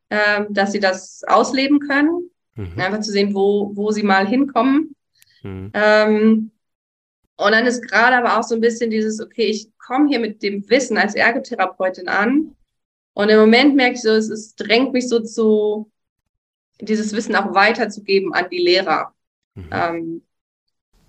ähm, 0.10 0.48
dass 0.50 0.72
sie 0.72 0.80
das 0.80 1.24
ausleben 1.28 1.80
können. 1.80 2.30
Mhm. 2.56 2.80
Einfach 2.80 3.00
zu 3.02 3.12
sehen, 3.12 3.34
wo, 3.34 3.72
wo 3.76 3.92
sie 3.92 4.04
mal 4.04 4.28
hinkommen. 4.28 4.96
Mhm. 5.44 5.72
Ähm, 5.74 6.52
und 7.38 7.52
dann 7.52 7.66
ist 7.66 7.88
gerade 7.88 8.18
aber 8.18 8.38
auch 8.38 8.44
so 8.44 8.56
ein 8.56 8.62
bisschen 8.62 8.90
dieses, 8.90 9.22
okay, 9.22 9.46
ich 9.46 9.72
komme 9.78 10.10
hier 10.10 10.20
mit 10.20 10.44
dem 10.44 10.70
Wissen 10.70 10.98
als 10.98 11.16
Ergotherapeutin 11.16 12.10
an. 12.10 12.56
Und 13.14 13.30
im 13.30 13.40
Moment 13.40 13.76
merke 13.76 13.96
ich 13.96 14.02
so, 14.02 14.10
es, 14.10 14.30
es 14.30 14.56
drängt 14.56 14.94
mich 14.94 15.08
so 15.08 15.20
zu, 15.22 15.90
dieses 16.82 17.14
Wissen 17.14 17.36
auch 17.36 17.54
weiterzugeben 17.54 18.34
an 18.34 18.48
die 18.52 18.58
Lehrer. 18.58 19.14
Mhm. 19.56 19.70
Ähm, 19.72 20.22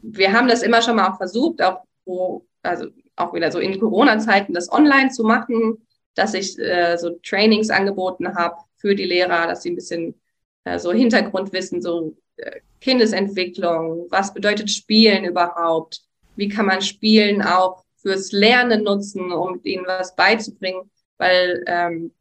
wir 0.02 0.32
haben 0.32 0.48
das 0.48 0.62
immer 0.62 0.82
schon 0.82 0.96
mal 0.96 1.08
auch 1.08 1.16
versucht, 1.16 1.60
auch 1.62 1.84
wo, 2.04 2.46
also 2.62 2.86
auch 3.20 3.34
wieder 3.34 3.52
so 3.52 3.58
in 3.58 3.78
Corona-Zeiten 3.78 4.54
das 4.54 4.70
online 4.70 5.10
zu 5.10 5.24
machen, 5.24 5.86
dass 6.14 6.34
ich 6.34 6.58
äh, 6.58 6.96
so 6.96 7.10
Trainings 7.22 7.70
angeboten 7.70 8.34
habe 8.34 8.56
für 8.76 8.94
die 8.94 9.04
Lehrer, 9.04 9.46
dass 9.46 9.62
sie 9.62 9.70
ein 9.70 9.76
bisschen 9.76 10.20
äh, 10.64 10.78
so 10.78 10.92
Hintergrundwissen, 10.92 11.82
so 11.82 12.16
äh, 12.36 12.60
Kindesentwicklung, 12.80 14.06
was 14.10 14.34
bedeutet 14.34 14.70
Spielen 14.70 15.24
überhaupt, 15.24 16.02
wie 16.36 16.48
kann 16.48 16.66
man 16.66 16.82
Spielen 16.82 17.42
auch 17.42 17.84
fürs 17.96 18.32
Lernen 18.32 18.84
nutzen, 18.84 19.32
um 19.32 19.60
ihnen 19.62 19.86
was 19.86 20.16
beizubringen, 20.16 20.90
weil 21.18 21.62
ähm, 21.66 22.12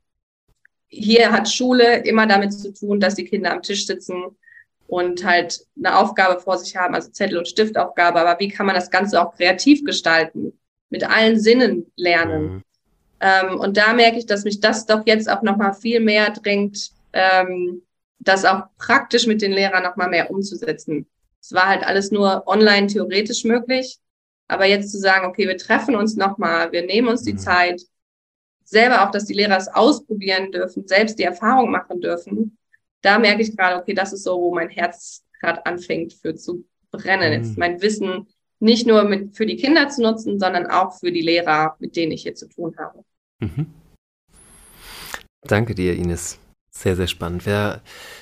hier 0.90 1.32
hat 1.32 1.50
Schule 1.50 2.00
immer 2.00 2.28
damit 2.28 2.54
zu 2.54 2.74
tun, 2.74 3.00
dass 3.00 3.16
die 3.16 3.26
Kinder 3.26 3.52
am 3.52 3.62
Tisch 3.62 3.86
sitzen 3.86 4.38
und 4.88 5.24
halt 5.24 5.66
eine 5.78 5.98
Aufgabe 5.98 6.40
vor 6.42 6.58
sich 6.58 6.76
haben, 6.76 6.96
also 6.96 7.12
Zettel- 7.12 7.38
und 7.38 7.48
Stiftaufgabe. 7.48 8.20
Aber 8.20 8.40
wie 8.40 8.50
kann 8.50 8.66
man 8.66 8.76
das 8.76 8.90
Ganze 8.90 9.22
auch 9.22 9.36
kreativ 9.36 9.86
gestalten? 9.86 10.60
Mit 10.90 11.04
allen 11.10 11.40
Sinnen 11.40 11.92
lernen. 11.96 12.44
Mhm. 12.44 12.64
Ähm, 13.22 13.60
und 13.60 13.78
da 13.78 13.94
merke 13.94 14.18
ich, 14.18 14.26
dass 14.26 14.44
mich 14.44 14.60
das 14.60 14.86
doch 14.86 15.06
jetzt 15.06 15.30
auch 15.30 15.42
nochmal 15.42 15.74
viel 15.74 16.00
mehr 16.00 16.32
drängt, 16.32 16.92
ähm, 17.14 17.82
das 18.20 18.46
auch 18.46 18.64
praktisch 18.78 19.28
mit 19.28 19.42
den 19.42 19.52
Lehrern 19.52 19.84
nochmal 19.84 20.10
mehr 20.10 20.32
umzusetzen. 20.32 21.06
Es 21.42 21.54
war 21.54 21.68
halt 21.68 21.84
alles 21.86 22.12
nur 22.12 22.48
online 22.48 22.88
theoretisch 22.88 23.44
möglich. 23.44 23.98
Aber 24.48 24.66
jetzt 24.66 24.92
zu 24.92 24.98
sagen, 24.98 25.28
okay, 25.28 25.48
wir 25.48 25.58
treffen 25.58 25.96
uns 25.96 26.16
nochmal, 26.16 26.72
wir 26.72 26.84
nehmen 26.84 27.08
uns 27.08 27.22
die 27.22 27.34
mhm. 27.34 27.38
Zeit, 27.38 27.82
selber 28.64 29.04
auch, 29.04 29.12
dass 29.12 29.26
die 29.26 29.34
Lehrer 29.34 29.58
es 29.58 29.68
ausprobieren 29.68 30.52
dürfen, 30.52 30.88
selbst 30.88 31.20
die 31.20 31.24
Erfahrung 31.24 31.72
machen 31.72 32.02
dürfen, 32.02 32.58
da 33.02 33.18
merke 33.18 33.42
ich 33.42 33.56
gerade, 33.56 33.80
okay, 33.80 33.94
das 33.94 34.14
ist 34.14 34.24
so, 34.24 34.40
wo 34.40 34.54
mein 34.54 34.70
Herz 34.70 35.24
gerade 35.40 35.66
anfängt 35.66 36.14
für 36.14 36.36
zu 36.36 36.66
brennen. 36.92 37.30
Mhm. 37.32 37.44
Jetzt 37.44 37.58
mein 37.58 37.82
Wissen 37.82 38.28
nicht 38.60 38.86
nur 38.86 39.04
mit, 39.04 39.36
für 39.36 39.46
die 39.46 39.56
Kinder 39.56 39.90
zu 39.90 40.02
nutzen, 40.02 40.40
sondern 40.40 40.68
auch 40.68 40.98
für 41.00 41.12
die 41.12 41.22
Lehrer, 41.22 41.76
mit 41.80 41.96
denen 41.96 42.12
ich 42.12 42.24
hier 42.24 42.36
zu 42.36 42.48
tun 42.48 42.76
habe. 42.78 43.04
Mhm. 43.40 43.68
Danke 45.42 45.76
dir, 45.76 45.96
Ines. 45.96 46.40
Sehr, 46.70 46.96
sehr 46.96 47.08
spannend. 47.08 47.46
Wer, 47.46 47.82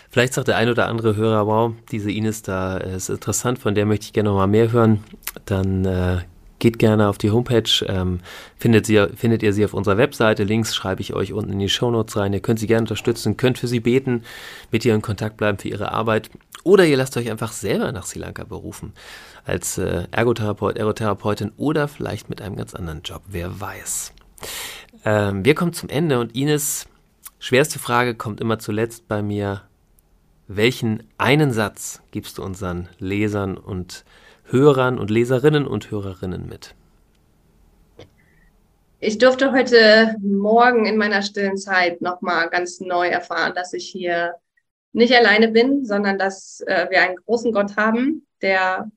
vielleicht 0.09 0.33
sagt 0.33 0.47
der 0.47 0.57
ein 0.57 0.69
oder 0.69 0.87
andere 0.87 1.15
Hörer, 1.15 1.47
wow, 1.47 1.73
diese 1.91 2.11
Ines 2.11 2.43
da 2.43 2.77
ist 2.77 3.09
interessant, 3.09 3.59
von 3.59 3.75
der 3.75 3.85
möchte 3.85 4.05
ich 4.05 4.13
gerne 4.13 4.29
noch 4.29 4.37
mal 4.37 4.47
mehr 4.47 4.71
hören. 4.71 5.03
Dann 5.45 5.85
äh, 5.85 6.19
geht 6.59 6.79
gerne 6.79 7.07
auf 7.07 7.17
die 7.17 7.31
Homepage, 7.31 7.85
ähm, 7.87 8.19
findet, 8.57 8.85
sie, 8.85 9.07
findet 9.15 9.43
ihr 9.43 9.53
sie 9.53 9.63
auf 9.65 9.73
unserer 9.73 9.97
Webseite. 9.97 10.43
Links 10.43 10.75
schreibe 10.75 11.01
ich 11.01 11.13
euch 11.13 11.33
unten 11.33 11.53
in 11.53 11.59
die 11.59 11.69
Shownotes 11.69 12.17
rein. 12.17 12.33
Ihr 12.33 12.39
könnt 12.39 12.59
sie 12.59 12.67
gerne 12.67 12.83
unterstützen, 12.83 13.37
könnt 13.37 13.57
für 13.57 13.67
sie 13.67 13.79
beten, 13.79 14.23
mit 14.71 14.83
ihr 14.85 14.95
in 14.95 15.01
Kontakt 15.01 15.37
bleiben 15.37 15.57
für 15.57 15.69
ihre 15.69 15.91
Arbeit. 15.91 16.29
Oder 16.63 16.85
ihr 16.85 16.97
lasst 16.97 17.15
euch 17.17 17.29
einfach 17.29 17.51
selber 17.51 17.91
nach 17.91 18.05
Sri 18.05 18.19
Lanka 18.19 18.43
berufen. 18.43 18.93
Als 19.45 19.77
äh, 19.77 20.07
Ergotherapeut, 20.11 20.77
Ergotherapeutin 20.77 21.51
oder 21.57 21.87
vielleicht 21.87 22.29
mit 22.29 22.41
einem 22.41 22.55
ganz 22.55 22.73
anderen 22.73 23.03
Job. 23.03 23.21
Wer 23.27 23.61
weiß. 23.61 24.13
Ähm, 25.05 25.45
wir 25.45 25.55
kommen 25.55 25.73
zum 25.73 25.89
Ende 25.89 26.19
und 26.19 26.35
Ines, 26.35 26.87
schwerste 27.39 27.79
Frage 27.79 28.15
kommt 28.15 28.41
immer 28.41 28.59
zuletzt 28.59 29.07
bei 29.07 29.21
mir. 29.21 29.61
Welchen 30.49 31.03
einen 31.17 31.51
Satz 31.51 32.01
gibst 32.11 32.37
du 32.37 32.43
unseren 32.43 32.87
Lesern 32.99 33.57
und 33.57 34.05
Hörern 34.49 34.97
und 34.97 35.11
Leserinnen 35.11 35.67
und 35.67 35.91
Hörerinnen 35.91 36.47
mit? 36.47 36.73
Ich 38.99 39.17
durfte 39.17 39.51
heute 39.51 40.15
Morgen 40.21 40.85
in 40.85 40.95
meiner 40.95 41.21
stillen 41.21 41.57
Zeit 41.57 42.01
nochmal 42.01 42.49
ganz 42.49 42.79
neu 42.79 43.07
erfahren, 43.07 43.53
dass 43.55 43.73
ich 43.73 43.89
hier 43.89 44.35
nicht 44.93 45.13
alleine 45.13 45.49
bin, 45.49 45.85
sondern 45.85 46.17
dass 46.17 46.61
äh, 46.61 46.87
wir 46.89 47.01
einen 47.01 47.17
großen 47.17 47.51
Gott 47.51 47.75
haben, 47.75 48.25
der 48.41 48.89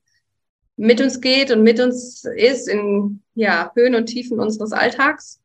mit 0.77 1.01
uns 1.01 1.19
geht 1.19 1.51
und 1.51 1.63
mit 1.63 1.81
uns 1.81 2.23
ist 2.23 2.69
in 2.69 3.21
ja, 3.35 3.71
Höhen 3.75 3.93
und 3.95 4.05
Tiefen 4.05 4.39
unseres 4.39 4.71
Alltags. 4.71 5.41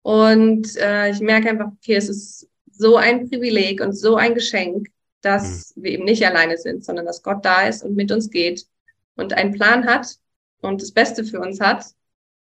Und 0.00 0.76
äh, 0.78 1.10
ich 1.10 1.20
merke 1.20 1.50
einfach, 1.50 1.68
okay, 1.68 1.96
es 1.96 2.08
ist 2.08 2.48
so 2.72 2.96
ein 2.96 3.28
Privileg 3.28 3.82
und 3.82 3.92
so 3.92 4.16
ein 4.16 4.34
Geschenk, 4.34 4.88
dass 5.20 5.76
mhm. 5.76 5.82
wir 5.82 5.90
eben 5.92 6.04
nicht 6.04 6.26
alleine 6.26 6.56
sind, 6.56 6.84
sondern 6.86 7.04
dass 7.04 7.22
Gott 7.22 7.44
da 7.44 7.68
ist 7.68 7.84
und 7.84 7.94
mit 7.94 8.10
uns 8.10 8.30
geht 8.30 8.66
und 9.16 9.32
einen 9.32 9.52
Plan 9.52 9.86
hat 9.86 10.16
und 10.60 10.82
das 10.82 10.92
Beste 10.92 11.24
für 11.24 11.40
uns 11.40 11.60
hat. 11.60 11.86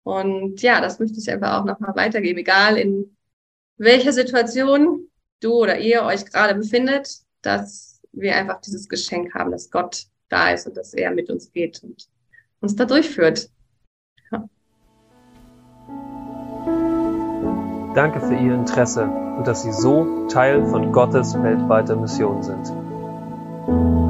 Und 0.04 0.62
ja, 0.62 0.80
das 0.80 0.98
möchte 0.98 1.18
ich 1.18 1.30
einfach 1.30 1.60
auch 1.60 1.64
nochmal 1.64 1.94
weitergeben, 1.94 2.38
egal 2.38 2.76
in 2.76 3.16
welcher 3.76 4.12
Situation 4.12 5.08
du 5.40 5.54
oder 5.54 5.78
ihr 5.78 6.02
euch 6.02 6.24
gerade 6.24 6.54
befindet, 6.54 7.18
dass 7.42 8.00
wir 8.12 8.36
einfach 8.36 8.60
dieses 8.60 8.88
Geschenk 8.88 9.34
haben, 9.34 9.50
dass 9.50 9.70
Gott 9.70 10.06
da 10.28 10.50
ist 10.50 10.66
und 10.66 10.76
dass 10.76 10.94
er 10.94 11.10
mit 11.10 11.30
uns 11.30 11.52
geht 11.52 11.82
und 11.82 12.08
uns 12.60 12.76
da 12.76 12.84
durchführt. 12.84 13.50
Ja. 14.30 14.48
Danke 17.94 18.20
für 18.20 18.34
Ihr 18.34 18.54
Interesse 18.54 19.04
und 19.04 19.46
dass 19.46 19.62
Sie 19.62 19.72
so 19.72 20.26
Teil 20.28 20.64
von 20.66 20.92
Gottes 20.92 21.34
weltweiter 21.42 21.96
Mission 21.96 22.42
sind. 22.42 24.01